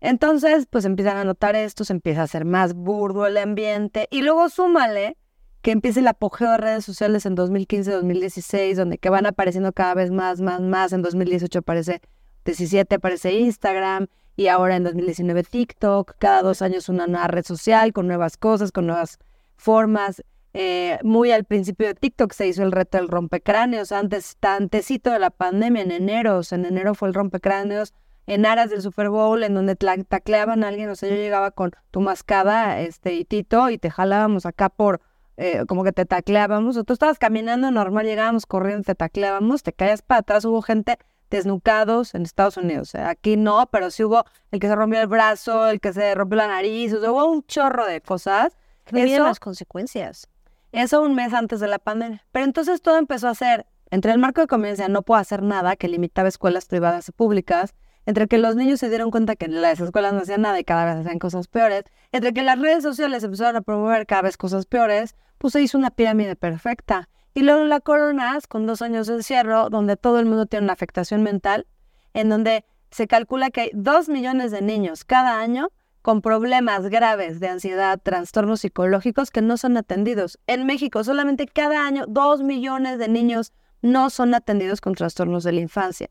[0.01, 4.23] Entonces, pues empiezan a notar esto, se empieza a hacer más burdo el ambiente, y
[4.23, 5.16] luego súmale
[5.61, 9.94] que empieza el apogeo de redes sociales en 2015, 2016, donde que van apareciendo cada
[9.94, 10.92] vez más, más, más.
[10.94, 12.01] En 2018 aparece
[12.46, 14.07] 17, aparece Instagram,
[14.40, 16.14] y ahora en 2019 TikTok.
[16.18, 19.18] Cada dos años una nueva red social con nuevas cosas, con nuevas
[19.57, 20.22] formas.
[20.55, 25.18] Eh, muy al principio de TikTok se hizo el reto del rompecráneos, antes, antesito de
[25.18, 27.92] la pandemia, en enero, o sea, en enero fue el rompecráneos,
[28.26, 31.72] en aras del Super Bowl, en donde tacleaban a alguien, o sea, yo llegaba con
[31.90, 35.03] tu mascada, este, y Tito, y te jalábamos acá por,
[35.37, 39.74] eh, como que te tacleábamos, o tú estabas caminando normal, llegábamos corriendo, te tacleábamos, te
[39.74, 40.96] caías para atrás, hubo gente
[41.30, 45.68] desnucados en Estados Unidos, aquí no, pero sí hubo el que se rompió el brazo,
[45.68, 48.56] el que se rompió la nariz, o sea, hubo un chorro de cosas.
[48.92, 50.26] Miden Eso- las consecuencias.
[50.72, 52.24] eso un mes antes de la pandemia.
[52.32, 55.76] Pero entonces todo empezó a ser, entre el marco de convivencia no puedo hacer nada,
[55.76, 57.74] que limitaba escuelas privadas y públicas,
[58.06, 60.84] entre que los niños se dieron cuenta que las escuelas no hacían nada y cada
[60.86, 64.66] vez hacían cosas peores, entre que las redes sociales empezaron a promover cada vez cosas
[64.66, 67.08] peores, pues se hizo una pirámide perfecta.
[67.40, 70.74] Y luego la coronas con dos años de encierro, donde todo el mundo tiene una
[70.74, 71.66] afectación mental,
[72.12, 75.70] en donde se calcula que hay dos millones de niños cada año
[76.03, 80.38] con problemas graves de ansiedad, trastornos psicológicos que no son atendidos.
[80.46, 85.53] En México solamente cada año dos millones de niños no son atendidos con trastornos de
[85.53, 86.11] la infancia.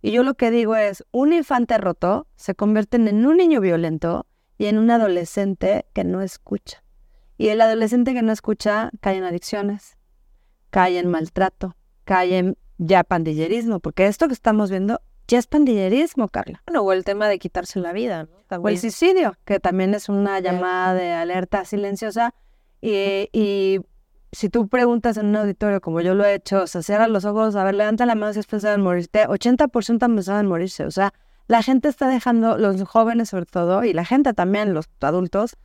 [0.00, 4.28] Y yo lo que digo es, un infante roto se convierte en un niño violento
[4.58, 6.84] y en un adolescente que no escucha.
[7.36, 9.97] Y el adolescente que no escucha cae en adicciones,
[10.70, 16.28] cae en maltrato, cae en ya pandillerismo, porque esto que estamos viendo ya es pandillerismo,
[16.28, 16.62] Carla.
[16.66, 18.62] Bueno, o el tema de quitarse la vida, ¿no?
[18.62, 22.34] O el suicidio, que también es una llamada de alerta silenciosa.
[22.80, 23.80] Y, y
[24.32, 27.26] si tú preguntas en un auditorio, como yo lo he hecho, o sea, cierra los
[27.26, 30.46] ojos, a ver, levanta la mano si has pensado en morirte, 80% han pensado en
[30.46, 30.84] morirse.
[30.84, 31.12] O sea,
[31.46, 35.56] la gente está dejando, los jóvenes sobre todo, y la gente también, los adultos,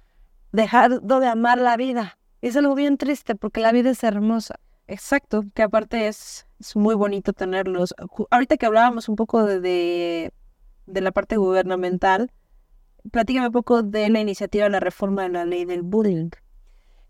[0.52, 2.18] dejando de amar la vida.
[2.42, 4.60] Y es algo bien triste porque la vida es hermosa.
[4.88, 7.94] Exacto, que aparte es, es muy bonito tenerlos.
[8.30, 10.34] Ahorita que hablábamos un poco de, de,
[10.86, 12.32] de la parte gubernamental,
[13.12, 16.30] platícame un poco de la iniciativa de la reforma de la ley del bullying.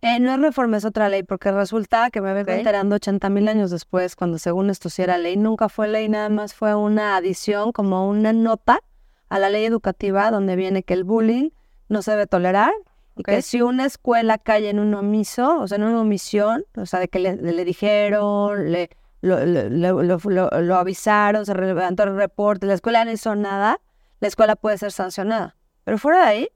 [0.02, 2.58] Eh, no es reforma, es otra ley, porque resulta que me vengo Ok.
[2.58, 6.28] enterando 80 mil años después, cuando según esto sí era ley, nunca fue ley, nada
[6.30, 8.82] más fue una adición, como una nota
[9.30, 11.52] a la ley educativa, donde viene que el bullying
[11.88, 12.72] no se debe tolerar
[13.16, 16.86] y que si una escuela cae en un omiso, o sea, en una omisión, o
[16.86, 18.90] sea, de que le, le dijeron, le,
[19.22, 23.80] lo, lo- lo- avisaron, se levantó el reporte, la escuela no hizo nada,
[24.20, 25.56] la escuela puede ser sancionada.
[25.84, 26.50] Pero fuera de ahí,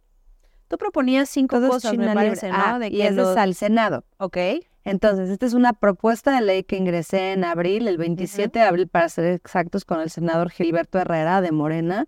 [0.70, 2.58] Tú proponías cinco todo es cosas, me parece, ¿no?
[2.60, 4.04] Ah, de y que eso los- es al Senado.
[4.18, 4.36] Ok.
[4.84, 8.88] Entonces, esta es una propuesta de ley que ingresé en abril, el 27 de abril,
[8.90, 12.08] para ser exactos, con el senador Gilberto Herrera de Morena,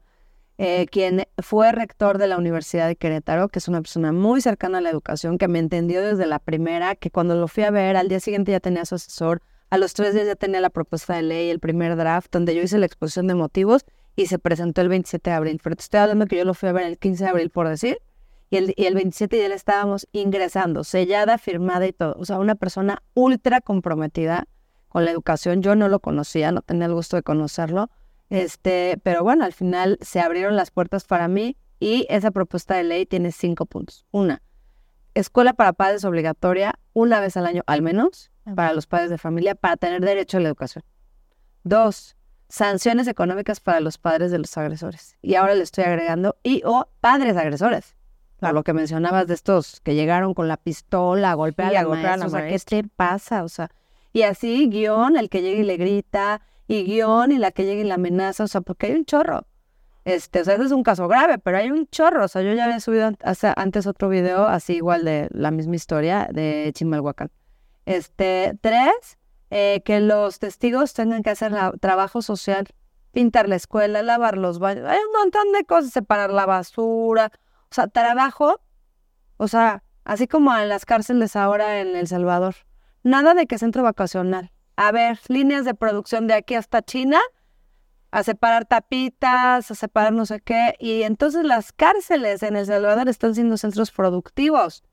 [0.61, 4.79] eh, quien fue rector de la Universidad de Querétaro, que es una persona muy cercana
[4.79, 7.95] a la educación, que me entendió desde la primera, que cuando lo fui a ver,
[7.95, 11.15] al día siguiente ya tenía su asesor, a los tres días ya tenía la propuesta
[11.15, 13.85] de ley, el primer draft, donde yo hice la exposición de motivos
[14.17, 15.61] y se presentó el 27 de abril.
[15.63, 17.69] Pero te estoy hablando que yo lo fui a ver el 15 de abril, por
[17.69, 17.99] decir,
[18.49, 22.15] y el, y el 27 ya la estábamos ingresando, sellada, firmada y todo.
[22.19, 24.45] O sea, una persona ultra comprometida
[24.89, 25.61] con la educación.
[25.61, 27.89] Yo no lo conocía, no tenía el gusto de conocerlo.
[28.29, 32.83] Este, pero bueno, al final se abrieron las puertas para mí y esa propuesta de
[32.83, 34.05] ley tiene cinco puntos.
[34.11, 34.41] Una,
[35.15, 39.55] escuela para padres obligatoria una vez al año al menos para los padres de familia
[39.55, 40.83] para tener derecho a la educación.
[41.63, 42.15] Dos,
[42.47, 45.17] sanciones económicas para los padres de los agresores.
[45.21, 47.95] Y ahora le estoy agregando y o padres agresores.
[48.39, 51.83] Por lo que mencionabas de estos que llegaron con la pistola a golpear a la
[51.83, 52.39] golpear a maestra.
[52.39, 53.43] la O sea, ¿qué te pasa?
[53.43, 53.69] O sea,
[54.13, 57.81] y así, guion, el que llega y le grita, y guion, y la que llega
[57.81, 59.47] y la amenaza, o sea, porque hay un chorro.
[60.05, 62.25] Este, o sea, ese es un caso grave, pero hay un chorro.
[62.25, 63.11] O sea, yo ya había subido
[63.55, 67.31] antes otro video, así igual de la misma historia de Chimalhuacán.
[67.87, 69.17] Este, tres,
[69.49, 72.67] eh, que los testigos tengan que hacer trabajo social,
[73.13, 74.85] pintar la escuela, lavar los baños.
[74.85, 77.31] Hay un montón de cosas, separar la basura.
[77.71, 78.61] O sea, trabajo,
[79.37, 82.53] o sea, así como en las cárceles ahora en El Salvador.
[83.01, 84.51] Nada de que centro vacacional.
[84.81, 87.19] A ver, líneas de producción de aquí hasta China,
[88.11, 90.75] a separar tapitas, a separar no sé qué.
[90.79, 94.85] Y entonces las cárceles en El Salvador están siendo centros productivos.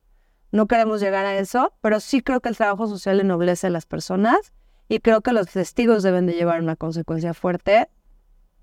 [0.51, 3.87] No queremos llegar a eso, pero sí creo que el trabajo social ennoblece a las
[3.87, 4.53] personas
[4.89, 7.89] y creo que los testigos deben de llevar una consecuencia fuerte,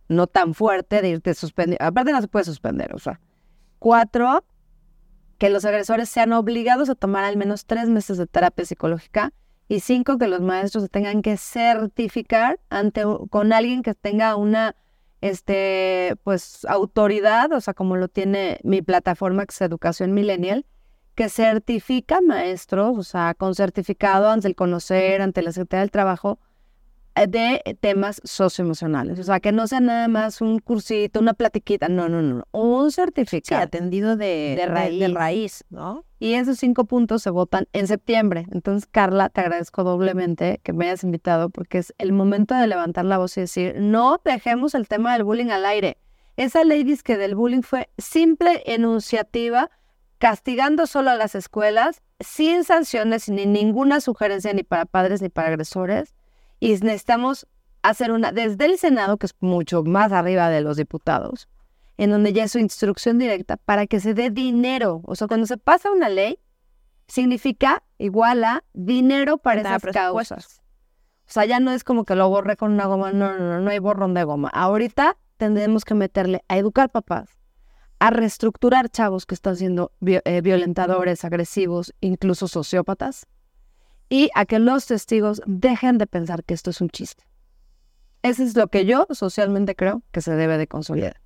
[0.09, 1.77] no tan fuerte de irte suspendido.
[1.79, 3.21] Aparte no se puede suspender, o sea,
[3.79, 4.43] Cuatro,
[5.37, 9.31] que los agresores sean obligados a tomar al menos tres meses de terapia psicológica.
[9.73, 14.75] Y cinco, que los maestros tengan que certificar ante, con alguien que tenga una
[15.19, 20.67] este, pues, autoridad, o sea, como lo tiene mi plataforma que es Educación Millennial,
[21.15, 26.37] que certifica maestros, o sea, con certificado ante el conocer, ante la Secretaría del Trabajo,
[27.15, 29.19] de temas socioemocionales.
[29.19, 32.91] O sea, que no sea nada más un cursito, una platiquita, no, no, no, un
[32.91, 33.61] certificado.
[33.61, 34.99] atendido de, De raíz.
[34.99, 36.05] de raíz, ¿no?
[36.19, 38.47] Y esos cinco puntos se votan en septiembre.
[38.51, 43.05] Entonces, Carla, te agradezco doblemente que me hayas invitado porque es el momento de levantar
[43.05, 45.97] la voz y decir, no dejemos el tema del bullying al aire.
[46.35, 49.69] Esa ley dice que del bullying fue simple enunciativa,
[50.17, 55.49] castigando solo a las escuelas, sin sanciones ni ninguna sugerencia ni para padres ni para
[55.49, 56.15] agresores.
[56.63, 57.45] Y necesitamos
[57.81, 61.49] hacer una, desde el Senado, que es mucho más arriba de los diputados,
[61.97, 65.01] en donde ya es su instrucción directa para que se dé dinero.
[65.03, 66.39] O sea, cuando se pasa una ley,
[67.05, 70.61] significa igual a dinero para esas causas.
[71.27, 73.59] O sea, ya no es como que lo borré con una goma, no, no, no,
[73.59, 74.47] no hay borrón de goma.
[74.47, 77.41] Ahorita tendremos que meterle a educar papás,
[77.99, 83.27] a reestructurar chavos que están siendo eh, violentadores, agresivos, incluso sociópatas,
[84.13, 87.23] y a que los testigos dejen de pensar que esto es un chiste.
[88.21, 91.19] Eso es lo que yo socialmente creo que se debe de consolidar.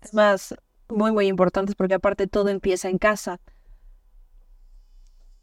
[0.00, 0.54] Es más,
[0.88, 3.40] muy, muy importantes porque aparte todo empieza en casa.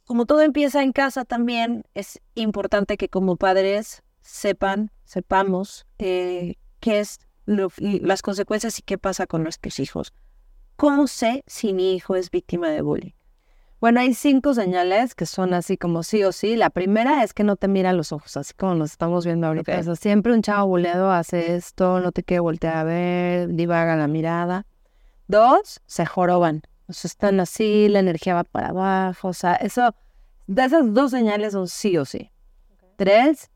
[0.06, 7.00] Como todo empieza en casa también, es importante que como padres sepan, sepamos eh, qué
[7.00, 10.14] es lo- las consecuencias y qué pasa con nuestros hijos.
[10.78, 13.12] ¿Cómo sé si mi hijo es víctima de bullying?
[13.82, 16.56] Bueno, hay cinco señales que son así como sí o sí.
[16.56, 19.48] La primera es que no te mira a los ojos, así como nos estamos viendo
[19.48, 19.80] ahorita.
[19.80, 23.96] O sea, siempre un chavo buleado hace esto, no te quiere voltear a ver, divaga
[23.96, 24.68] la mirada.
[25.28, 26.62] Dos, se joroban.
[26.88, 29.30] O sea, están así, la energía va para abajo.
[29.30, 29.96] O sea, eso,
[30.46, 32.30] de esas dos señales son sí o sí.
[32.98, 33.50] Tres,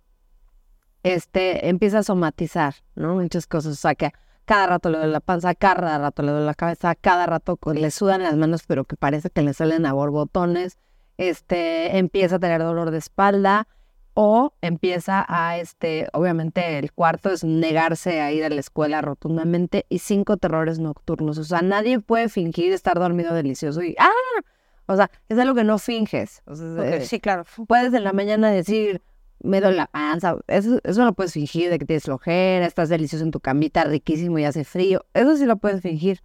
[1.03, 3.13] este, empieza a somatizar, ¿no?
[3.13, 3.73] Muchas cosas.
[3.73, 4.11] O sea, que
[4.45, 7.91] cada rato le duele la panza, cada rato le duele la cabeza, cada rato le
[7.91, 10.77] sudan las manos, pero que parece que le salen a borbotones.
[11.17, 13.67] Este, empieza a tener dolor de espalda
[14.13, 19.85] o empieza a, este, obviamente el cuarto es negarse a ir a la escuela rotundamente
[19.89, 21.37] y cinco terrores nocturnos.
[21.37, 24.11] O sea, nadie puede fingir estar dormido delicioso y, ¡ah!
[24.87, 26.43] O sea, es algo que no finges.
[26.45, 27.43] O sea, eh, sí, claro.
[27.67, 29.01] puedes en la mañana decir,
[29.43, 30.37] me duele la panza.
[30.47, 34.39] Eso, eso lo puedes fingir de que tienes flojera, estás delicioso en tu camita, riquísimo
[34.39, 35.05] y hace frío.
[35.13, 36.21] Eso sí lo puedes fingir.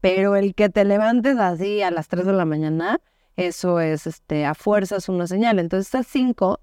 [0.00, 3.00] Pero el que te levantes así a las 3 de la mañana,
[3.36, 5.58] eso es este, a fuerzas una señal.
[5.58, 6.60] Entonces, estas cinco,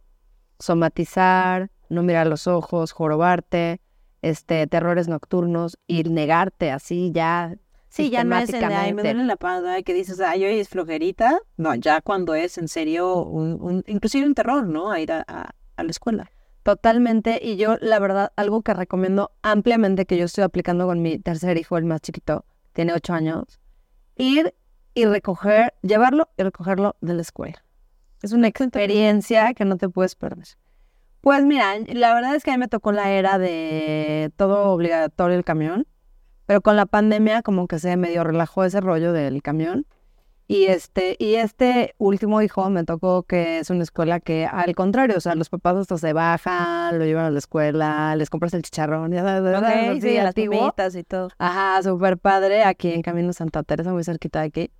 [0.59, 3.81] somatizar, no mirar los ojos, jorobarte,
[4.21, 7.55] este, terrores nocturnos y negarte así ya.
[7.89, 10.57] Sí, ya no es el de, ay, me duele la panza, que dices, ay, hoy
[10.59, 11.39] es flojerita.
[11.57, 14.91] No, ya cuando es en serio, un, un- inclusive un terror, ¿no?
[14.91, 16.31] A ir a, a- a la escuela.
[16.63, 17.39] Totalmente.
[17.43, 21.57] Y yo, la verdad, algo que recomiendo ampliamente que yo estoy aplicando con mi tercer
[21.57, 23.59] hijo, el más chiquito, tiene ocho años,
[24.15, 24.55] ir
[24.93, 27.63] y recoger, llevarlo y recogerlo de la escuela.
[28.21, 30.47] Es una experiencia que no te puedes perder.
[31.19, 35.37] Pues mira, la verdad es que a mí me tocó la era de todo obligatorio
[35.37, 35.87] el camión,
[36.45, 39.85] pero con la pandemia como que se medio relajó ese rollo del camión.
[40.47, 45.17] Y este, y este último hijo me tocó que es una escuela que al contrario,
[45.17, 48.61] o sea, los papás hasta se bajan, lo llevan a la escuela, les compras el
[48.61, 49.55] chicharrón, ya sabes,
[50.01, 51.29] sí, las papitas y todo.
[51.37, 54.71] Ajá, súper padre, aquí en Camino Santa Teresa, muy cerquita de aquí.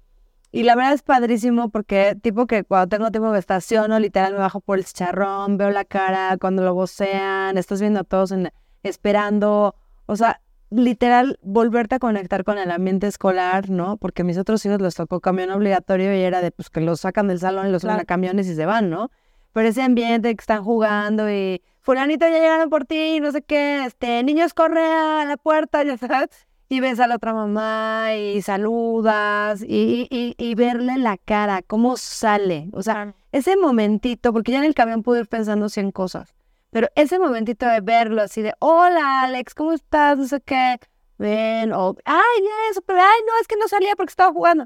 [0.52, 4.40] Y la verdad es padrísimo porque tipo que cuando tengo tiempo me estaciono, literal me
[4.40, 8.52] bajo por el chicharrón, veo la cara, cuando lo vocean, estás viendo a todos en-
[8.84, 10.42] esperando, o sea,
[10.76, 13.98] literal volverte a conectar con el ambiente escolar, ¿no?
[13.98, 17.02] Porque a mis otros hijos les tocó camión obligatorio y era de pues que los
[17.02, 18.08] sacan del salón y los suben a Claro.
[18.08, 19.10] camiones y se van, ¿no?
[19.54, 23.86] Pero ese ambiente que están jugando y fulanito ya llegaron por ti, no sé qué,
[23.86, 26.30] este, niños corre a la puerta, ya sabes,
[26.70, 31.98] y ves a la otra mamá y saludas y, y, y verle la cara, cómo
[31.98, 36.34] sale, o sea, ese momentito, porque ya en el camión pude ir pensando cien cosas,
[36.74, 40.18] pero ese momentito de verlo así de, hola Alex, ¿cómo estás?
[40.18, 40.80] No sé qué,
[41.18, 44.66] ven, o, ay, bien, súper, ay, no, es que no salía porque estaba jugando.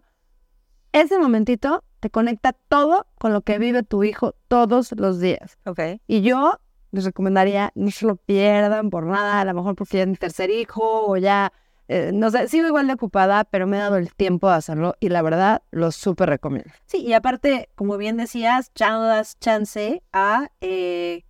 [0.93, 5.57] Ese momentito te conecta todo con lo que vive tu hijo todos los días.
[5.65, 5.79] Ok.
[6.07, 6.59] Y yo
[6.91, 10.15] les recomendaría no se lo pierdan por nada, a lo mejor porque ya es mi
[10.15, 11.51] tercer hijo o ya,
[11.89, 14.95] eh, no sé, sigo igual de ocupada, pero me he dado el tiempo de hacerlo
[15.01, 16.71] y la verdad lo súper recomiendo.
[16.85, 21.25] Sí, y aparte, como bien decías, ya no das chance a eh,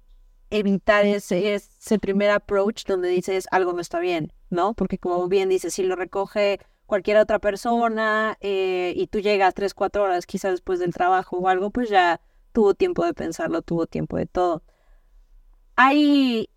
[0.49, 4.73] evitar ese, ese primer approach donde dices algo no está bien, ¿no?
[4.73, 9.73] Porque como bien dices, si lo recoge cualquier otra persona eh, y tú llegas tres,
[9.73, 12.21] cuatro horas quizás después del trabajo o algo, pues ya
[12.53, 14.63] tuvo tiempo de pensarlo, tuvo tiempo de todo.
[15.75, 16.49] Hay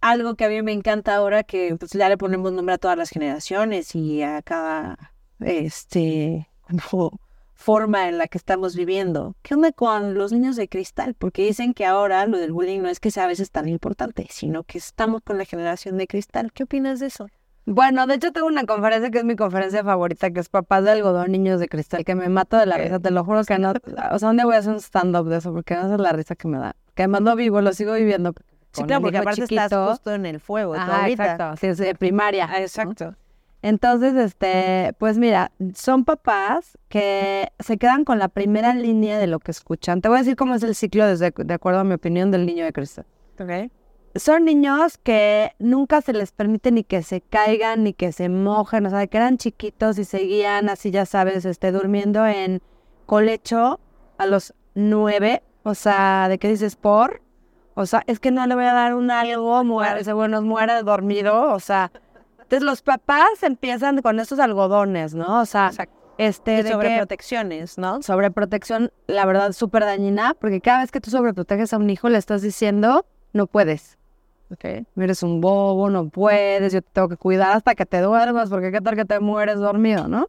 [0.00, 2.96] algo que a mí me encanta ahora que pues ya le ponemos nombre a todas
[2.96, 6.48] las generaciones y a cada este
[6.90, 7.20] como
[7.60, 9.36] forma en la que estamos viviendo.
[9.42, 11.14] ¿Qué onda con los niños de cristal?
[11.14, 14.26] Porque dicen que ahora lo del bullying no es que sea a veces tan importante,
[14.30, 16.52] sino que estamos con la generación de cristal.
[16.52, 17.28] ¿Qué opinas de eso?
[17.66, 20.92] Bueno, de hecho tengo una conferencia que es mi conferencia favorita, que es Papás de
[20.92, 23.74] Algodón, Niños de Cristal, que me mato de la risa, te lo juro que no,
[24.10, 25.52] o sea, ¿dónde voy a hacer un stand-up de eso?
[25.52, 26.74] Porque no es la risa que me da.
[26.94, 28.32] Que además no vivo, lo sigo viviendo.
[28.72, 30.74] Sí, claro, porque aparte estás justo en el fuego.
[30.74, 32.48] Ajá, exacto, sí, de primaria.
[32.58, 33.14] Exacto.
[33.62, 39.38] Entonces, este, pues mira, son papás que se quedan con la primera línea de lo
[39.38, 40.00] que escuchan.
[40.00, 42.46] Te voy a decir cómo es el ciclo desde, de acuerdo a mi opinión del
[42.46, 43.04] niño de cristal.
[43.38, 43.70] Okay.
[44.14, 48.86] Son niños que nunca se les permite ni que se caigan, ni que se mojen,
[48.86, 52.60] o sea, que eran chiquitos y seguían así, ya sabes, este, durmiendo en
[53.06, 53.78] colecho
[54.18, 57.22] a los nueve, o sea, ¿de qué dices por?
[57.74, 60.82] O sea, es que no le voy a dar un algo, muere, ese bueno, muere
[60.82, 61.92] dormido, o sea,
[62.50, 65.40] entonces los papás empiezan con estos algodones, ¿no?
[65.40, 65.70] O sea,
[66.18, 68.02] este de sobreprotecciones, ¿no?
[68.02, 72.18] Sobreprotección, la verdad, súper dañina, porque cada vez que tú sobreproteges a un hijo le
[72.18, 73.98] estás diciendo, no puedes.
[74.52, 74.84] Okay.
[74.96, 78.72] Eres un bobo, no puedes, yo te tengo que cuidar hasta que te duermas, porque
[78.72, 80.28] qué tal que te mueres dormido, ¿no?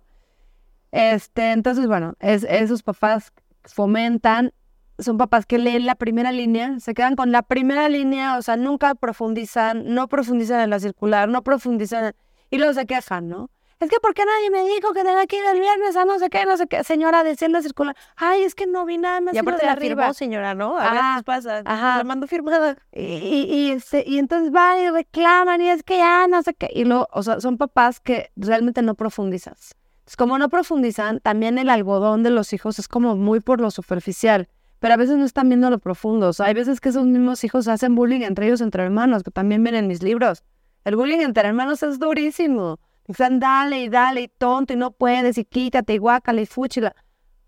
[0.91, 4.53] Este, entonces, bueno, es, esos papás fomentan,
[5.01, 8.57] son papás que leen la primera línea, se quedan con la primera línea, o sea,
[8.57, 12.13] nunca profundizan, no profundizan en la circular, no profundizan,
[12.49, 13.49] y luego se quejan, ¿no?
[13.85, 16.19] es que ¿por qué nadie me dijo que tenía que ir el viernes a no
[16.19, 16.83] sé qué, no sé qué?
[16.83, 19.33] Señora, decía la circular, ay, es que no vi nada más.
[19.33, 20.77] Y aparte la firmó, señora, ¿no?
[20.77, 21.97] A veces pasa, ajá.
[21.97, 22.77] la mando firmada.
[22.91, 26.69] Y, y, este, y entonces van y reclaman y es que ya no sé qué.
[26.73, 29.53] Y luego, o sea, son papás que realmente no profundizan.
[29.53, 33.71] Entonces, como no profundizan, también el algodón de los hijos es como muy por lo
[33.71, 34.47] superficial.
[34.81, 36.29] Pero a veces no están viendo lo profundo.
[36.29, 39.29] O sea, hay veces que esos mismos hijos hacen bullying entre ellos, entre hermanos, que
[39.29, 40.43] también ven en mis libros.
[40.85, 42.79] El bullying entre hermanos es durísimo.
[43.05, 46.95] Dicen, dale y dale y tonto y no puedes y quítate y guácala y fúchila.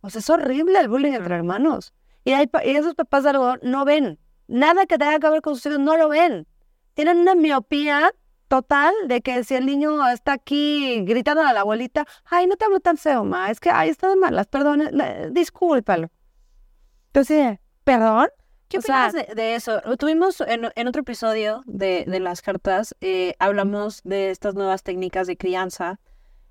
[0.01, 1.91] O sea, es horrible el bullying entre hermanos.
[2.23, 4.19] Y, hay, y esos papás de algo no ven.
[4.47, 6.45] Nada que tenga que ver con sus hijos no lo ven.
[6.93, 8.13] Tienen una miopía
[8.47, 12.65] total de que si el niño está aquí gritando a la abuelita, ay, no te
[12.65, 14.91] hablo tan feo, ma, es que, ay, está de malas, perdón,
[15.31, 16.11] discúlpalo.
[17.13, 18.29] Entonces, ¿perdón?
[18.69, 19.81] ¿Qué opinas de, eso?
[19.99, 25.99] Tuvimos en, otro episodio de, las cartas, eh, hablamos de estas nuevas técnicas de crianza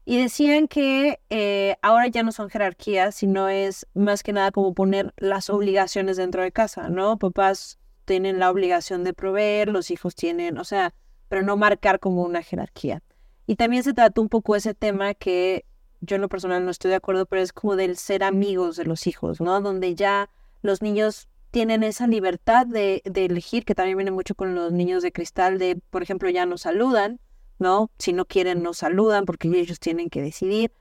[0.04, 4.72] y decían que eh, ahora ya no son jerarquías, sino es más que nada como
[4.72, 7.18] poner las obligaciones dentro de casa, ¿no?
[7.18, 10.94] Papás tienen la obligación de proveer, los hijos tienen, o sea,
[11.28, 13.02] pero no marcar como una jerarquía.
[13.48, 15.64] Y también se trató un poco ese tema que
[16.02, 18.84] yo en lo personal no estoy de acuerdo, pero es como del ser amigos de
[18.84, 19.60] los hijos, ¿no?
[19.60, 20.30] Donde ya
[20.62, 25.02] los niños tienen esa libertad de, de, elegir, que también viene mucho con los niños
[25.02, 27.20] de cristal, de, por ejemplo, ya no saludan,
[27.58, 27.90] ¿no?
[27.98, 30.72] Si no quieren, no saludan porque ellos tienen que decidir.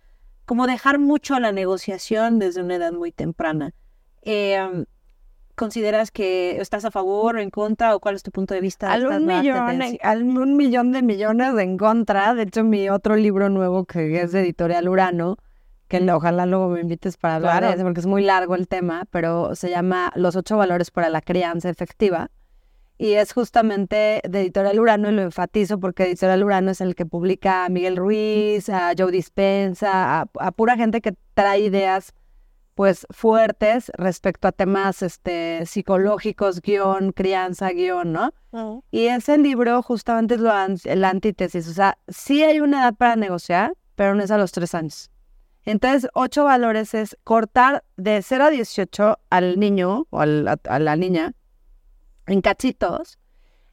[0.46, 3.74] Como dejar mucho a la negociación desde una edad muy temprana.
[4.22, 4.86] Eh,
[5.56, 8.92] ¿Consideras que estás a favor o en contra o cuál es tu punto de vista?
[8.92, 12.34] Al un, millón, al un millón de millones en contra.
[12.34, 15.38] De hecho, mi otro libro nuevo que es de Editorial Urano,
[15.92, 19.04] que ojalá luego me invites para hablar de eso, porque es muy largo el tema,
[19.12, 22.32] pero se llama Los ocho valores para la crianza efectiva.
[22.98, 27.06] Y es justamente de Editorial Urano y lo enfatizo porque Editorial Urano es el que
[27.06, 32.14] publica a Miguel Ruiz, a Joe Dispensa, a, pura gente que trae ideas
[32.74, 38.34] pues fuertes respecto a temas este, psicológicos, guion, crianza, guion, ¿no?
[38.92, 43.18] Y ese libro justamente es lo, la antítesis, o sea, sí hay una edad para
[43.18, 45.11] negociar, pero no es a los tres años.
[45.66, 51.34] Entonces, ocho valores es cortar de 0 a 18 al niño o a, la niña
[52.26, 53.20] en cachitos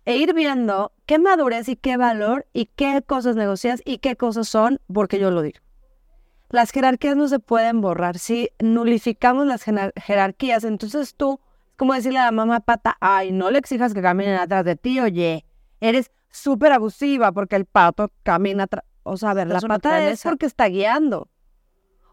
[0.04, 4.48] e ir viendo qué madurez y qué valor y qué cosas negocias y qué cosas
[4.48, 5.60] son porque yo lo digo.
[6.50, 8.18] Las jerarquías no se pueden borrar.
[8.18, 13.50] Si nulificamos las jerarquías, entonces tú, es como decirle a la mamá pata, ay, no
[13.50, 15.44] le exijas que caminen atrás de ti, oye,
[15.80, 18.84] eres súper abusiva porque el pato camina atrás.
[19.02, 21.28] O sea, a ver, la pata es porque está guiando.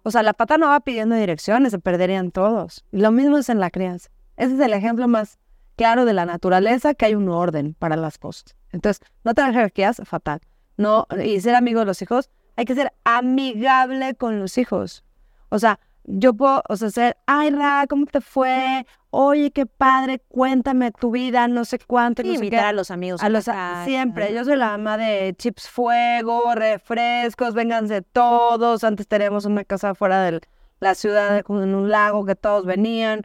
[0.07, 2.85] O sea, la pata no va pidiendo direcciones, se perderían todos.
[2.91, 4.11] Lo mismo es en la crianza.
[4.37, 5.39] Ese es el ejemplo más
[5.77, 8.55] claro de la naturaleza, que hay un orden para las cosas.
[8.71, 10.41] Entonces, no tener jerarquías, fatal.
[10.77, 15.03] No, y ser amigo de los hijos, hay que ser amigable con los hijos.
[15.49, 18.85] O sea, yo puedo, o sea, ser, ay, Ra, ¿cómo te fue?
[19.15, 22.21] Oye, qué padre, cuéntame tu vida, no sé cuánto.
[22.21, 22.45] Y no sé qué.
[22.47, 23.23] invitar a los amigos.
[23.23, 23.45] A a los,
[23.85, 28.83] siempre, yo soy la mamá de chips fuego, refrescos, vénganse todos.
[28.83, 30.41] Antes teníamos una casa fuera de
[30.79, 33.21] la ciudad, como en un lago, que todos venían.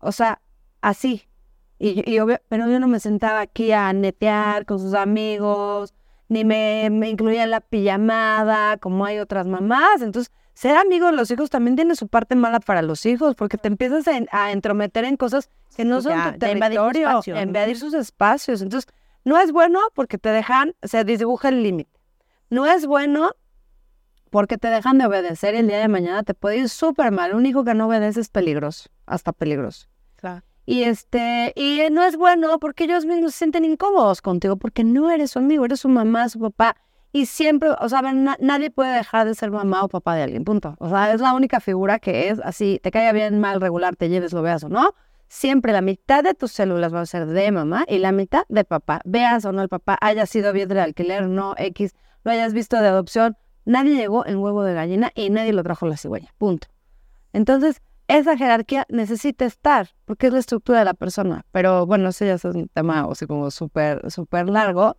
[0.00, 0.40] O sea,
[0.80, 1.28] así.
[1.78, 5.92] Y, y obvio- pero yo no me sentaba aquí a netear con sus amigos,
[6.28, 10.00] ni me, me incluía en la pijamada, como hay otras mamás.
[10.02, 13.58] Entonces, ser amigo de los hijos también tiene su parte mala para los hijos, porque
[13.58, 17.08] te empiezas a, en- a entrometer en cosas que no son ya, tu invadir territorio,
[17.42, 18.62] invadir sus espacios.
[18.62, 18.90] Entonces,
[19.24, 21.90] no es bueno porque te dejan, se dibuja el límite.
[22.48, 23.32] No es bueno
[24.30, 27.34] porque te dejan de obedecer y el día de mañana te puede ir súper mal.
[27.34, 29.88] Un hijo que no obedece es peligroso, hasta peligroso.
[30.16, 30.42] Claro.
[30.64, 35.10] Y este, y no es bueno porque ellos mismos se sienten incómodos contigo, porque no
[35.10, 36.76] eres su amigo, eres su mamá, su papá.
[37.16, 40.44] Y siempre, o sea, na- nadie puede dejar de ser mamá o papá de alguien,
[40.44, 40.76] punto.
[40.78, 44.10] O sea, es la única figura que es así, te caiga bien, mal, regular, te
[44.10, 44.94] lleves, lo veas o no.
[45.26, 48.64] Siempre la mitad de tus células van a ser de mamá y la mitad de
[48.64, 49.00] papá.
[49.06, 52.78] Veas o no el papá, haya sido bien de alquiler, no, X, lo hayas visto
[52.78, 53.34] de adopción.
[53.64, 56.68] Nadie llegó en huevo de gallina y nadie lo trajo la cigüeña, punto.
[57.32, 61.46] Entonces, esa jerarquía necesita estar, porque es la estructura de la persona.
[61.50, 64.98] Pero bueno, ese ya es un tema así como súper, súper largo.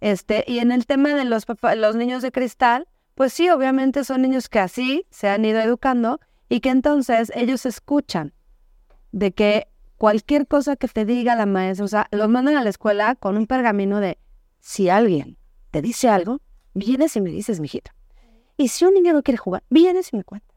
[0.00, 1.44] Este, y en el tema de los,
[1.76, 6.20] los niños de cristal, pues sí, obviamente son niños que así se han ido educando
[6.48, 8.32] y que entonces ellos escuchan
[9.12, 12.70] de que cualquier cosa que te diga la maestra, o sea, los mandan a la
[12.70, 14.18] escuela con un pergamino de
[14.60, 15.36] si alguien
[15.70, 16.40] te dice algo,
[16.74, 17.90] vienes y me dices, mijito.
[18.56, 20.56] Y si un niño no quiere jugar, vienes y me cuentas.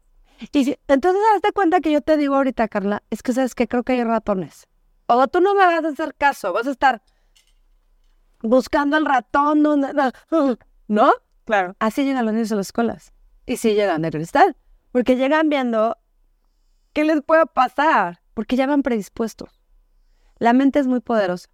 [0.52, 3.68] Y si- entonces, hazte cuenta que yo te digo ahorita, Carla, es que sabes que
[3.68, 4.66] creo que hay ratones.
[5.06, 7.02] O tú no me vas a hacer caso, vas a estar
[8.44, 9.62] buscando al ratón.
[10.88, 11.12] ¿no?
[11.44, 11.74] Claro.
[11.78, 13.12] Así llegan los niños a las escuelas.
[13.46, 14.56] Y sí llegan de cristal,
[14.92, 15.96] porque llegan viendo
[16.92, 19.60] qué les puede pasar, porque ya van predispuestos.
[20.38, 21.48] La mente es muy poderosa.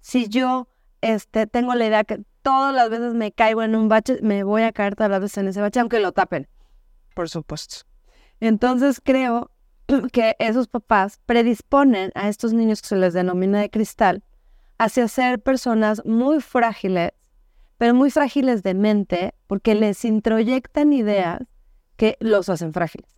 [0.00, 0.68] Si yo
[1.00, 4.62] este, tengo la idea que todas las veces me caigo en un bache, me voy
[4.62, 6.48] a caer todas las veces en ese bache, aunque lo tapen,
[7.14, 7.86] por supuesto.
[8.40, 9.50] Entonces creo
[10.12, 14.22] que esos papás predisponen a estos niños que se les denomina de cristal
[14.82, 17.12] hacia ser personas muy frágiles,
[17.78, 21.38] pero muy frágiles de mente, porque les introyectan ideas
[21.96, 23.08] que los hacen frágiles.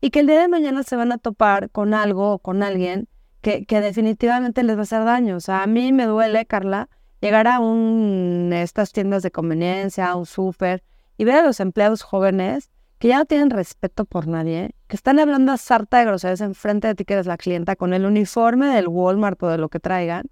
[0.00, 3.08] Y que el día de mañana se van a topar con algo o con alguien
[3.40, 5.36] que, que definitivamente les va a hacer daño.
[5.36, 6.88] O sea, a mí me duele, Carla,
[7.20, 10.84] llegar a un, estas tiendas de conveniencia, a un súper,
[11.16, 15.18] y ver a los empleados jóvenes que ya no tienen respeto por nadie, que están
[15.18, 18.68] hablando a sarta de groserías enfrente de ti que eres la clienta con el uniforme
[18.68, 20.28] del Walmart o de lo que traigan,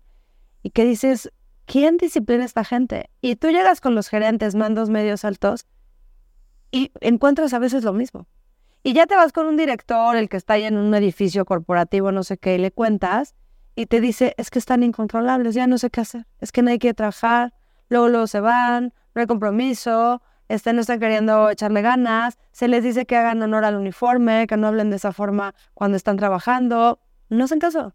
[0.67, 1.31] y que dices,
[1.65, 3.09] ¿quién disciplina a esta gente?
[3.21, 5.65] Y tú llegas con los gerentes, mandos medios altos,
[6.73, 8.27] y encuentras a veces lo mismo.
[8.83, 12.11] Y ya te vas con un director, el que está ahí en un edificio corporativo,
[12.11, 13.37] no sé qué, y le cuentas,
[13.77, 16.81] y te dice, es que están incontrolables, ya no sé qué hacer, es que nadie
[16.81, 17.55] quiere trabajar,
[17.89, 22.83] luego, luego se van, no hay compromiso, este, no están queriendo echarle ganas, se les
[22.83, 26.99] dice que hagan honor al uniforme, que no hablen de esa forma cuando están trabajando,
[27.29, 27.95] no hacen caso.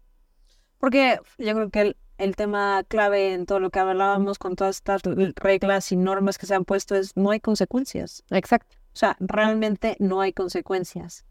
[0.78, 5.02] Porque yo creo que el, tema clave en todo lo que hablábamos con todas estas
[5.36, 8.24] reglas y normas que se han puesto es no hay consecuencias.
[8.30, 8.76] Exacto.
[8.94, 11.24] O sea, realmente no hay consecuencias.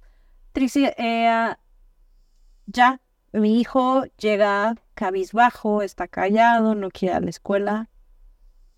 [0.51, 1.55] Trixie, eh,
[2.65, 7.89] ya, mi hijo llega cabizbajo, está callado, no quiere ir a la escuela.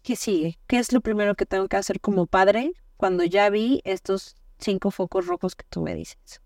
[0.03, 0.59] ¿Qué sigue?
[0.67, 4.91] ¿Qué es lo primero que tengo que hacer como padre cuando ya vi estos cinco
[4.91, 6.42] focos rojos que tú me dices?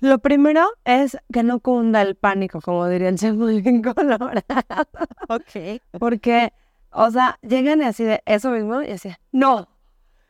[0.00, 4.30] Lo primero es que no cunda el pánico, como diría el bien colorado.
[5.28, 5.80] Ok.
[5.98, 6.52] Porque,
[6.90, 9.66] o sea, llegan así de eso mismo y así, no,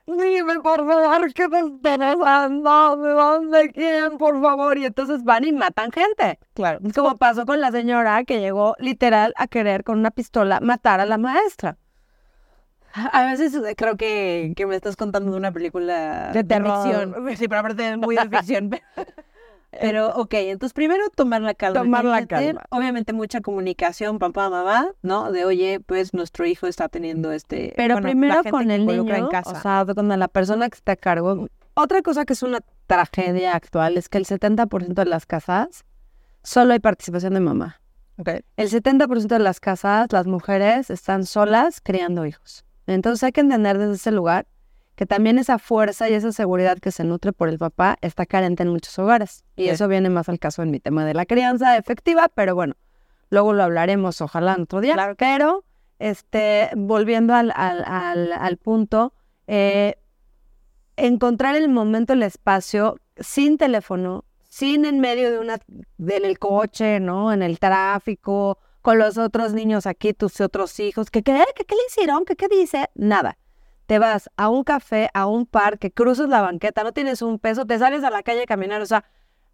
[0.06, 4.78] dime por favor qué te está pasando, de dónde, quién, por favor.
[4.78, 6.38] Y entonces van y matan gente.
[6.54, 6.80] Claro.
[6.86, 11.00] Es como pasó con la señora que llegó literal a querer con una pistola matar
[11.00, 11.76] a la maestra.
[12.94, 16.82] A veces creo que, que me estás contando de una película De terror.
[16.82, 17.36] ficción.
[17.36, 18.70] Sí, pero aparte muy de ficción.
[19.70, 21.80] Pero, ok, entonces primero tomar la calma.
[21.80, 22.64] Tomar la calma.
[22.70, 25.30] Obviamente mucha comunicación, papá, mamá, ¿no?
[25.30, 27.74] De, oye, pues nuestro hijo está teniendo este...
[27.76, 29.50] Pero bueno, primero con el niño, en casa.
[29.50, 31.48] o sea, con la persona que está a cargo.
[31.74, 35.84] Otra cosa que es una tragedia actual es que el 70% de las casas
[36.42, 37.80] solo hay participación de mamá.
[38.16, 38.30] Ok.
[38.56, 42.64] El 70% de las casas, las mujeres están solas criando hijos.
[42.86, 44.46] Entonces hay que entender desde ese lugar
[44.98, 48.64] que también esa fuerza y esa seguridad que se nutre por el papá está carente
[48.64, 49.44] en muchos hogares.
[49.54, 49.68] Y Sí.
[49.68, 52.74] eso viene más al caso en mi tema de la crianza efectiva, pero bueno,
[53.30, 54.94] luego lo hablaremos, ojalá en otro día.
[54.94, 55.14] Claro.
[55.14, 55.64] Pero,
[56.00, 59.12] este, volviendo al, al, al, al punto,
[59.46, 59.94] eh,
[60.96, 65.60] encontrar el momento, el espacio, sin teléfono, sin en medio de una,
[65.98, 67.32] en el coche, ¿no?
[67.32, 71.74] En el tráfico, con los otros niños aquí, tus otros hijos, ¿qué, qué, qué, qué
[71.76, 72.24] le hicieron?
[72.24, 72.90] ¿Qué, qué dice?
[72.96, 73.38] Nada.
[73.88, 77.64] Te vas a un café, a un parque, cruzas la banqueta, no tienes un peso,
[77.64, 79.02] te sales a la calle a caminar, o sea,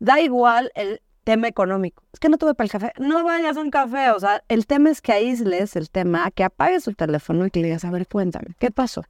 [0.00, 2.02] da igual el tema económico.
[2.12, 4.66] Es que no tuve para el café, no vayas a un café, o sea, el
[4.66, 7.92] tema es que aísles el tema, que apagues tu teléfono y que le digas, a
[7.92, 9.04] ver, cuéntame, ¿qué pasó?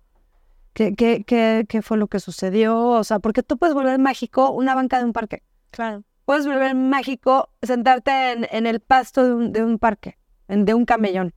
[0.74, 2.76] ¿Qué, qué, qué, qué fue lo que sucedió?
[2.90, 5.42] O sea, porque tú puedes volver mágico una banca de un parque.
[5.70, 6.02] Claro.
[6.26, 10.18] Puedes volver mágico sentarte en, en el pasto de un, de un parque,
[10.48, 11.32] en- de un camellón.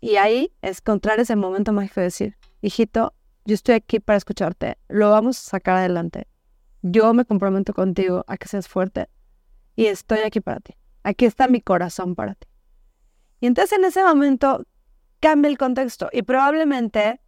[0.00, 5.10] Y ahí encontrar ese momento mágico de decir, hijito, yo estoy aquí para escucharte, lo
[5.10, 6.28] vamos a sacar adelante.
[6.80, 9.08] Yo me comprometo contigo a que seas fuerte
[9.76, 10.74] y estoy aquí para ti.
[11.02, 12.48] Aquí está mi corazón para ti.
[13.40, 14.64] Y entonces en ese momento
[15.20, 17.20] cambia el contexto y probablemente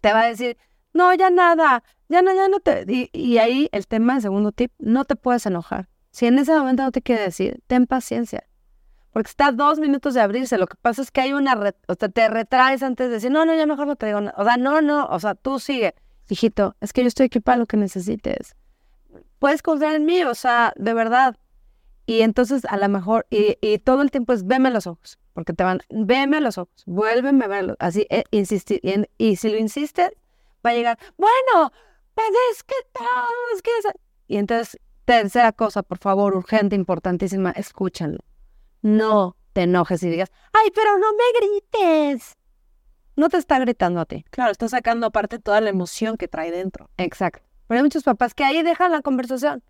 [0.00, 0.56] te va a decir,
[0.92, 2.84] no, ya nada, ya no, ya no te...
[2.88, 5.88] Y, y ahí el tema, el segundo tip, no te puedes enojar.
[6.10, 8.44] Si en ese momento no te quiere decir, ten paciencia.
[9.12, 10.56] Porque está a dos minutos de abrirse.
[10.58, 11.54] Lo que pasa es que hay una...
[11.86, 14.34] O sea, te retraes antes de decir, no, no, ya mejor no te digo nada.
[14.38, 15.06] O sea, no, no.
[15.06, 15.94] O sea, tú sigue.
[16.28, 18.56] Hijito, es que yo estoy aquí para lo que necesites.
[19.38, 21.36] Puedes confiar en mí, o sea, de verdad.
[22.06, 25.18] Y entonces a lo mejor, y, y todo el tiempo es, veme los ojos.
[25.34, 27.76] Porque te van, veme los ojos, vuélveme a verlos.
[27.80, 28.80] Así, eh, insistir.
[28.82, 30.10] Y, y si lo insistes,
[30.64, 31.72] va a llegar, bueno,
[32.14, 33.70] pues es que todos que...
[33.70, 33.94] es-".
[34.28, 38.20] Y entonces, tercera cosa, por favor, urgente, importantísima, escúchanlo.
[38.82, 42.34] No te enojes y digas, ay, pero no me grites.
[43.16, 44.24] No te está gritando a ti.
[44.30, 46.88] Claro, está sacando aparte toda la emoción que trae dentro.
[46.96, 47.42] Exacto.
[47.66, 49.62] Pero hay muchos papás que ahí dejan la conversación.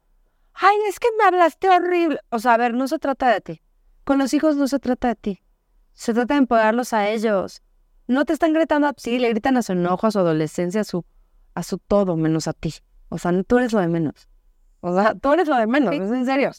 [0.55, 2.21] Ay, es que me hablaste horrible.
[2.31, 3.63] O sea, a ver, no se trata de ti.
[4.05, 5.41] Con los hijos no se trata de ti.
[5.93, 7.63] Se trata de empoderarlos a ellos.
[8.07, 10.85] No te están gritando a ti, le gritan a su enojo, a su adolescencia, a
[10.85, 11.05] su,
[11.55, 12.75] a su todo, menos a ti.
[13.09, 14.29] O sea, tú eres lo de menos.
[14.81, 16.01] O sea, tú eres lo de menos, Sí.
[16.01, 16.51] es en serio.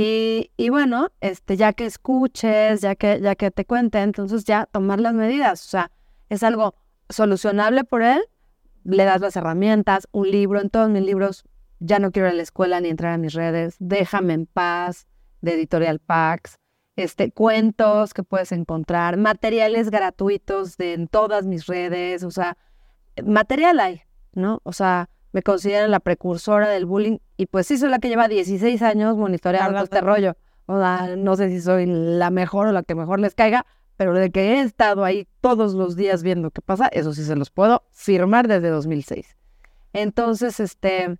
[0.00, 4.66] Y, y bueno, este, ya que escuches, ya que, ya que te cuente, entonces ya
[4.66, 5.66] tomar las medidas.
[5.66, 5.90] O sea,
[6.28, 6.76] es algo
[7.08, 8.22] solucionable por él,
[8.84, 11.42] le das las herramientas, un libro, en todos mis libros,
[11.80, 15.08] ya no quiero ir a la escuela ni entrar a mis redes, déjame en paz,
[15.40, 16.60] de Editorial Pax,
[16.94, 22.56] este, cuentos que puedes encontrar, materiales gratuitos de, en todas mis redes, o sea,
[23.24, 24.60] material hay, ¿no?
[24.62, 28.28] O sea, me considero la precursora del bullying y pues sí soy la que lleva
[28.28, 30.36] 16 años monitoreando este rollo.
[30.66, 33.64] O sea, no sé si soy la mejor o la que mejor les caiga,
[33.96, 37.36] pero de que he estado ahí todos los días viendo qué pasa, eso sí se
[37.36, 39.36] los puedo firmar desde 2006.
[39.92, 41.18] Entonces, este,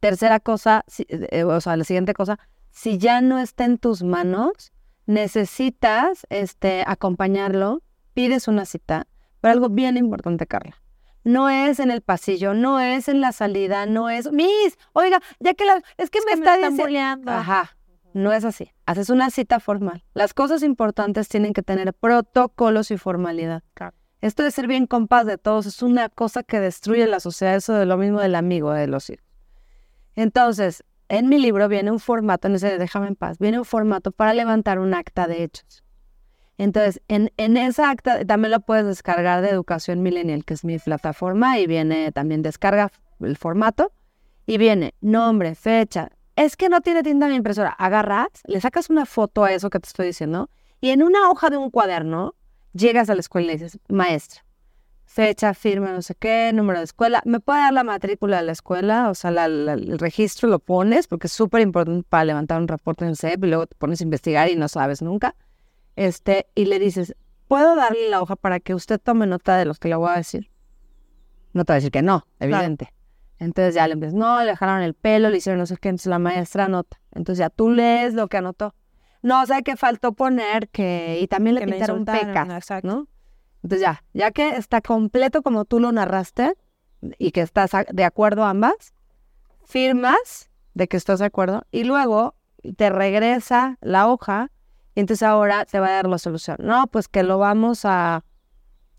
[0.00, 2.38] tercera cosa, si- eh, o sea, la siguiente cosa,
[2.70, 4.72] si ya no está en tus manos,
[5.06, 7.82] necesitas, este, acompañarlo,
[8.14, 9.06] pides una cita,
[9.40, 10.76] pero algo bien importante, Carla.
[11.24, 15.54] No es en el pasillo, no es en la salida, no es, Miss, oiga, ya
[15.54, 17.32] que la, es que Es me que me está están diciendo.
[17.32, 17.76] Ajá,
[18.14, 18.72] no es así.
[18.86, 20.04] Haces una cita formal.
[20.14, 23.62] Las cosas importantes tienen que tener protocolos y formalidad.
[23.74, 23.96] Claro.
[24.20, 27.74] Esto de ser bien compás de todos es una cosa que destruye la sociedad, eso
[27.74, 29.24] de lo mismo del amigo de los hijos.
[30.16, 33.64] Entonces, en mi libro viene un formato, en ese de Déjame en paz, viene un
[33.64, 35.84] formato para levantar un acta de hechos.
[36.58, 41.58] Entonces, en, esa acta también lo puedes descargar de Educación Millennial, que es mi plataforma,
[41.58, 42.90] y viene también descarga
[43.20, 43.92] el formato,
[44.44, 46.10] y viene nombre, fecha.
[46.36, 47.70] Es que no tiene tinta mi impresora.
[47.70, 50.50] Agarras, le sacas una foto a eso que te estoy diciendo,
[50.80, 52.34] y en una hoja de un cuaderno
[52.72, 54.44] llegas a la escuela y le dices, maestra,
[55.04, 57.22] fecha, firma, no sé qué, número de escuela.
[57.24, 59.10] ¿Me puede dar la matrícula de la escuela?
[59.10, 62.68] O sea, la- la- el registro lo pones porque es súper importante para levantar un
[62.68, 65.34] reporte en CEP y luego te pones a investigar y no sabes nunca.
[65.98, 67.16] Este, y le dices,
[67.48, 70.16] ¿puedo darle la hoja para que usted tome nota de lo que le voy a
[70.16, 70.48] decir?
[71.52, 72.94] No te va a decir que no, evidente.
[73.40, 76.06] Entonces ya le empiezas, no, le dejaron el pelo, le hicieron no sé qué, entonces
[76.06, 77.00] la maestra anota.
[77.10, 78.76] Entonces ya tú lees lo que anotó.
[79.22, 82.86] No, o sea que faltó poner que, y también le Que pintaron pecas, exacto.
[82.86, 83.08] ¿no?
[83.64, 86.54] Entonces ya, ya que está completo como tú lo narraste
[87.18, 88.94] y que estás de acuerdo ambas,
[89.64, 92.36] firmas de que estás de acuerdo y luego
[92.76, 94.52] te regresa la hoja
[95.00, 96.56] entonces ahora te va a dar la solución.
[96.60, 98.24] No, pues que lo vamos a,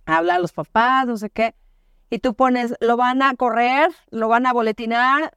[0.06, 1.56] a hablar a los papás, no sé qué.
[2.10, 5.32] Y tú pones, lo van a correr, lo van a boletinar.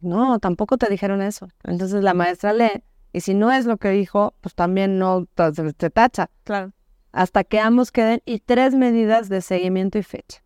[0.00, 1.48] No, tampoco te dijeron eso.
[1.64, 2.82] Entonces la maestra lee
[3.12, 6.72] y si no es lo que dijo, pues también no te, tacha Claro.
[7.12, 10.42] hasta que ambos queden y tres medidas de seguimiento y fecha.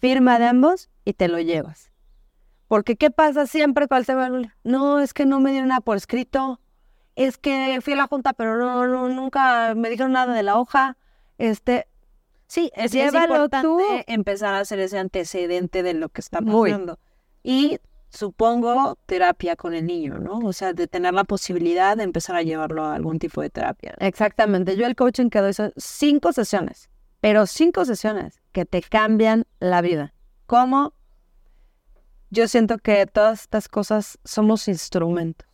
[0.00, 1.92] Firma de ambos y te lo llevas.
[2.68, 4.30] Porque ¿qué pasa siempre con el tema?
[4.64, 6.60] No, es que no me dieron nada por escrito.
[7.16, 10.58] Es que fui a la junta, pero no, no nunca me dijeron nada de la
[10.58, 10.96] hoja.
[11.38, 11.86] Este,
[12.46, 13.80] Sí, es, es Llévalo importante tú.
[14.06, 16.98] empezar a hacer ese antecedente de lo que está pasando.
[17.42, 20.38] Y supongo, terapia con el niño, ¿no?
[20.38, 23.94] O sea, de tener la posibilidad de empezar a llevarlo a algún tipo de terapia.
[23.98, 24.76] Exactamente.
[24.76, 26.90] Yo el coaching que doy son cinco sesiones,
[27.20, 30.14] pero cinco sesiones que te cambian la vida.
[30.46, 30.92] ¿Cómo?
[32.30, 35.48] Yo siento que todas estas cosas somos instrumentos.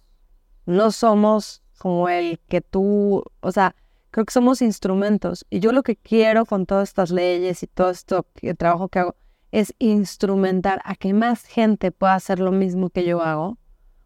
[0.67, 3.75] No somos como el que tú, o sea,
[4.11, 5.47] creo que somos instrumentos.
[5.51, 8.99] Y yo lo que quiero con todas estas leyes y todo esto, el trabajo que
[8.99, 9.17] hago,
[9.53, 13.59] es instrumentar a que más gente pueda hacer lo mismo que yo hago,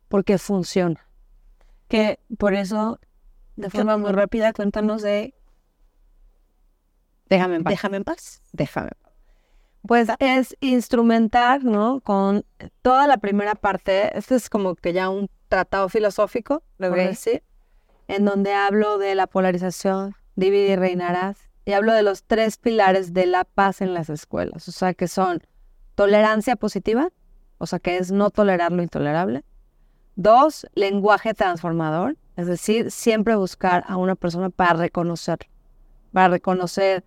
[0.08, 1.06] porque funciona.
[1.88, 2.98] Que por eso,
[3.56, 5.34] de forma muy rápida, cuéntanos de
[7.28, 7.70] Déjame en paz.
[7.72, 8.42] Déjame en paz.
[8.52, 9.03] Déjame en paz.
[9.86, 12.00] Pues es instrumentar, ¿no?
[12.00, 12.44] Con
[12.80, 17.08] toda la primera parte, este es como que ya un tratado filosófico, lo voy a
[17.08, 17.42] decir,
[18.08, 23.12] en donde hablo de la polarización, divide y reinarás, y hablo de los tres pilares
[23.12, 25.42] de la paz en las escuelas, o sea, que son
[25.94, 27.10] tolerancia positiva,
[27.58, 29.44] o sea, que es no tolerar lo intolerable.
[30.16, 35.38] Dos, lenguaje transformador, es decir, siempre buscar a una persona para reconocer,
[36.12, 37.04] para reconocer,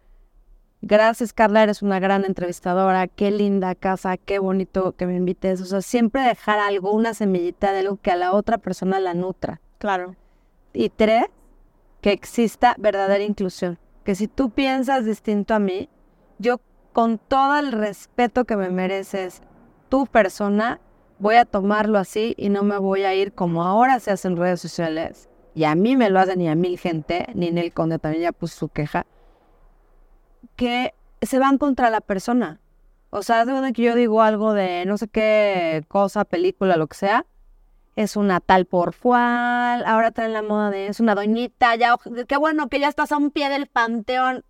[0.82, 5.65] gracias Carla, eres una gran entrevistadora, qué linda casa, qué bonito que me invites, o
[5.65, 9.61] sea, siempre dejar algo, una semillita de algo que a la otra persona la nutra.
[9.78, 10.15] Claro.
[10.73, 11.25] Y tres,
[12.01, 15.89] que exista verdadera inclusión que si tú piensas distinto a mí,
[16.39, 16.61] yo
[16.93, 19.41] con todo el respeto que me mereces,
[19.89, 20.80] tu persona,
[21.19, 24.38] voy a tomarlo así y no me voy a ir como ahora se hace en
[24.38, 25.28] redes sociales.
[25.55, 28.23] Y a mí me lo hacen y a mil gente, ni en el conde también
[28.23, 29.05] ya puso su queja,
[30.58, 32.60] que se van contra la persona.
[33.10, 36.97] O sea, de que yo digo algo de no sé qué cosa, película, lo que
[36.97, 37.26] sea,
[37.95, 41.95] es una tal por cual, ahora traen la moda de es una doñita, ya,
[42.28, 44.43] qué bueno que ya estás a un pie del panteón.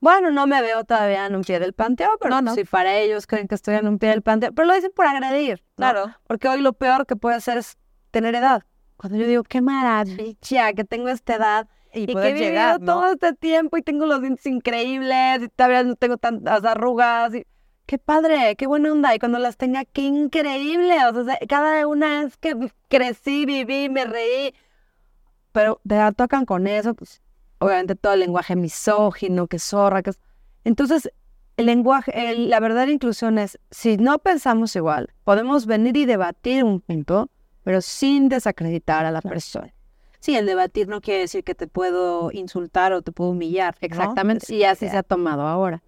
[0.00, 3.26] Bueno, no me veo todavía en un pie del panteón, pero no, si para ellos
[3.26, 6.48] creen que estoy en un pie del panteón, pero lo dicen por agredir, claro, porque
[6.48, 7.76] hoy lo peor que puede hacer es
[8.10, 8.64] tener edad.
[8.96, 13.32] Cuando yo digo, qué maravilla que tengo esta edad y, que he llegar, todo este
[13.34, 17.46] tiempo y tengo los dientes increíbles y todavía no tengo tantas arrugas y
[17.86, 19.14] qué padre, qué buena onda.
[19.14, 20.96] Y cuando las tenga, qué increíble.
[21.06, 22.56] O sea, cada una es que
[22.88, 24.54] crecí, viví, me reí.
[25.52, 27.22] Pero te tocan con eso, pues
[27.58, 30.12] obviamente todo el lenguaje misógino, que zorra, que
[30.64, 31.10] Entonces,
[31.56, 36.80] el lenguaje, la verdadera inclusión es, si no pensamos igual, podemos venir y debatir un
[36.80, 37.30] punto,
[37.62, 39.72] pero sin desacreditar a la persona.
[40.24, 43.76] Sí, el debatir no quiere decir que te puedo insultar o te puedo humillar.
[43.80, 45.82] Exactamente, y así se ha tomado ahora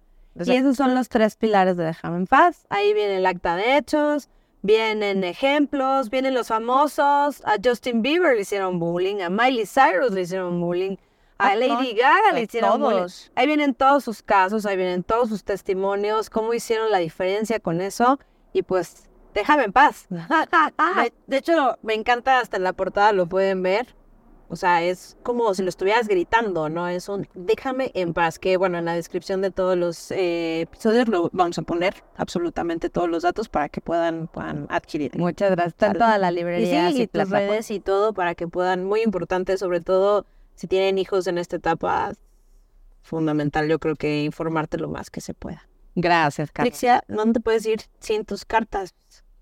[0.45, 2.65] y esos son los tres pilares de Déjame en paz.
[2.69, 4.29] Ahí viene el acta de hechos,
[4.61, 7.41] vienen ejemplos, vienen los famosos.
[7.45, 10.97] A Justin Bieber le hicieron bullying, a Miley Cyrus le hicieron bullying,
[11.37, 13.07] a ah, Lady Gaga le hicieron bullying.
[13.35, 17.81] Ahí vienen todos sus casos, ahí vienen todos sus testimonios, cómo hicieron la diferencia con
[17.81, 18.19] eso.
[18.53, 20.07] Y pues, déjame en paz.
[21.27, 23.95] de hecho, me encanta hasta en la portada, lo pueden ver.
[24.49, 26.87] O sea, es como si lo estuvieras gritando, ¿no?
[26.87, 31.07] Es un déjame en paz, que bueno, en la descripción de todos los eh, episodios
[31.09, 35.17] lo vamos a poner absolutamente todos los datos para que puedan, puedan adquirir.
[35.17, 35.73] Muchas gracias.
[35.73, 36.89] Está toda la librería.
[36.89, 40.25] Y sí, y tus redes y todo para que puedan, muy importante, sobre todo
[40.55, 42.13] si tienen hijos en esta etapa,
[43.01, 45.67] fundamental yo creo que informarte lo más que se pueda.
[45.95, 47.03] Gracias, Carla.
[47.07, 48.93] ¿dónde te puedes ir sin tus cartas?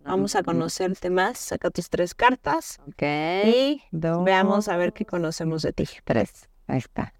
[0.05, 1.39] Vamos a conocerte más.
[1.39, 2.79] Saca tus tres cartas.
[2.87, 3.01] Ok.
[3.45, 5.87] Y veamos a ver qué conocemos de ti.
[6.03, 6.47] Tres.
[6.67, 7.13] Ahí está.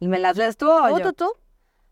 [0.00, 1.12] ¿Y me las lees tú o yo?
[1.12, 1.30] tú?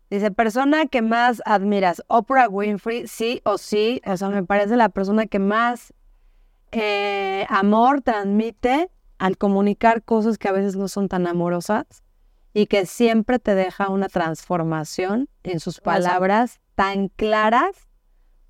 [0.09, 2.03] Dice, persona que más admiras.
[2.07, 4.01] Oprah Winfrey, sí o sí.
[4.05, 5.93] O sea, me parece la persona que más
[6.71, 12.03] eh, amor transmite al comunicar cosas que a veces no son tan amorosas
[12.53, 17.88] y que siempre te deja una transformación en sus palabras tan claras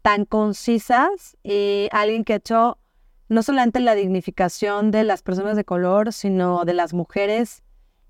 [0.10, 2.80] tan concisas y alguien que ha hecho
[3.28, 7.62] no solamente la dignificación de las personas de color, sino de las mujeres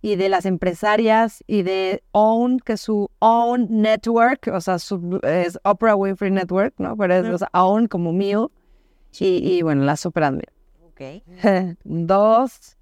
[0.02, 5.20] y de las empresarias y de OWN, que es su OWN Network, o sea, su,
[5.24, 6.96] es Oprah Winfrey Network, ¿no?
[6.96, 8.50] Pero es OWN como mío.
[9.20, 10.54] Y, bueno, la super admiro.
[10.88, 11.02] Ok.
[11.84, 12.78] Dos,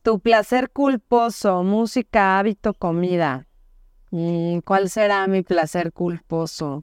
[0.00, 3.46] tu placer culposo, música, hábito, comida.
[4.12, 6.82] Mm, ¿Cuál será mi placer culposo?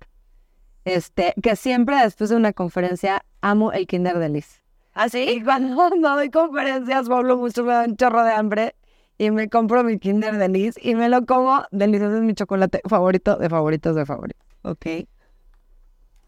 [0.88, 4.62] Este, que siempre después de una conferencia amo el Kinder de Liz.
[4.94, 5.20] ¿Ah, sí?
[5.30, 8.76] Y cuando no doy conferencias, hablo mucho, me da un chorro de hambre
[9.18, 11.64] y me compro mi Kinder de Liz y me lo como.
[11.72, 14.48] Delicioso es mi chocolate favorito de favoritos de favoritos.
[14.64, 14.86] Ok.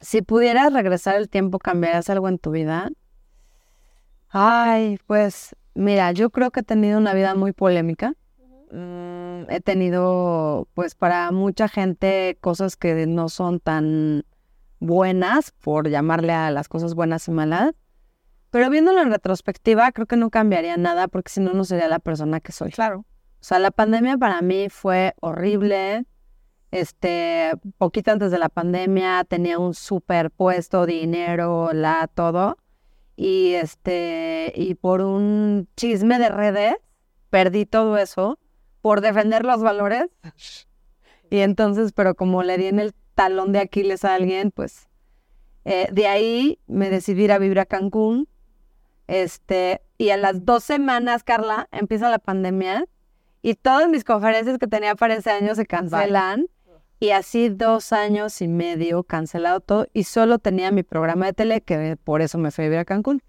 [0.02, 2.90] Si pudieras regresar el tiempo, ¿cambiarías algo en tu vida?
[4.30, 8.14] Ay, pues mira, yo creo que he tenido una vida muy polémica.
[8.72, 14.26] Mm, he tenido, pues para mucha gente, cosas que no son tan
[14.80, 17.74] buenas, por llamarle a las cosas buenas y malas.
[18.52, 22.00] Pero viéndolo en retrospectiva, creo que no cambiaría nada porque si no, no sería la
[22.00, 22.72] persona que soy.
[22.72, 23.00] Claro.
[23.00, 26.06] O sea, la pandemia para mí fue horrible.
[26.72, 32.58] Este, poquito antes de la pandemia tenía un super puesto, dinero, la, todo.
[33.16, 36.76] Y este, y por un chisme de redes,
[37.30, 38.40] perdí todo eso
[38.82, 40.06] por defender los valores.
[41.32, 44.88] Y entonces, pero como le di en el talón de Aquiles a alguien, pues
[45.66, 48.30] eh, de ahí me decidí ir a vivir a Cancún.
[49.08, 52.86] Este, y a las dos semanas, Carla, empieza la pandemia
[53.42, 56.48] y todas mis conferencias que tenía para ese año se cancelan.
[57.02, 61.60] Y así dos años y medio cancelado todo y solo tenía mi programa de tele,
[61.60, 63.22] que por eso me fui a vivir a Cancún.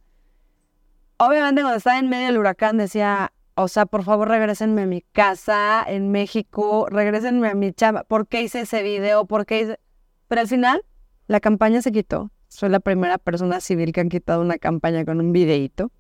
[1.17, 3.33] Obviamente cuando estaba en medio del huracán decía,
[3.63, 8.27] o sea, por favor regresenme a mi casa en México, regresenme a mi chava, ¿por
[8.27, 9.27] qué hice ese video?
[9.27, 9.81] ¿Por qué hice...?
[10.29, 10.85] Pero al final
[11.27, 12.31] la campaña se quitó.
[12.49, 15.91] Soy la primera persona civil que han quitado una campaña con un videíto.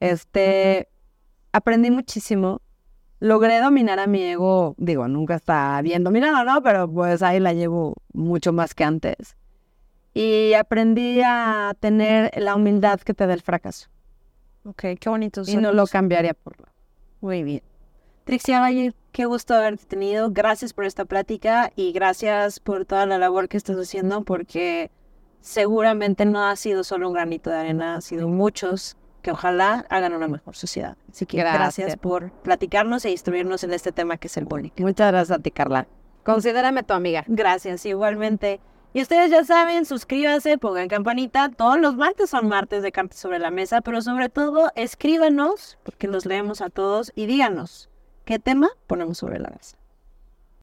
[0.00, 0.88] Este,
[1.52, 2.60] aprendí muchísimo
[3.24, 6.62] logré dominar a mi ego, digo, nunca está bien dominado, ¿no?
[6.62, 9.36] Pero pues ahí la llevo mucho más que antes.
[10.12, 13.88] Y aprendí a tener la humildad que te da el fracaso.
[14.64, 15.42] Ok, qué bonito.
[15.46, 16.72] Y no lo cambiaría por nada.
[17.20, 17.62] Muy bien.
[18.24, 20.30] Trixia Valle, qué gusto haberte tenido.
[20.30, 24.90] Gracias por esta plática y gracias por toda la labor que estás haciendo porque
[25.40, 30.14] seguramente no ha sido solo un granito de arena, ha sido muchos que ojalá hagan
[30.14, 30.96] una mejor sociedad.
[31.10, 34.70] Así que gracias, por platicarnos e instruirnos en este tema que es el bullying.
[34.78, 35.86] Muchas gracias a ti, Carla.
[36.24, 37.24] Considérame tu amiga.
[37.26, 38.60] Gracias, igualmente.
[38.96, 41.48] Y ustedes ya saben, suscríbanse, pongan campanita.
[41.48, 46.06] Todos los martes son martes de Cartas sobre la Mesa, pero sobre todo escríbanos, porque
[46.06, 47.90] los leemos a todos, y díganos
[48.24, 49.76] qué tema ponemos sobre la mesa.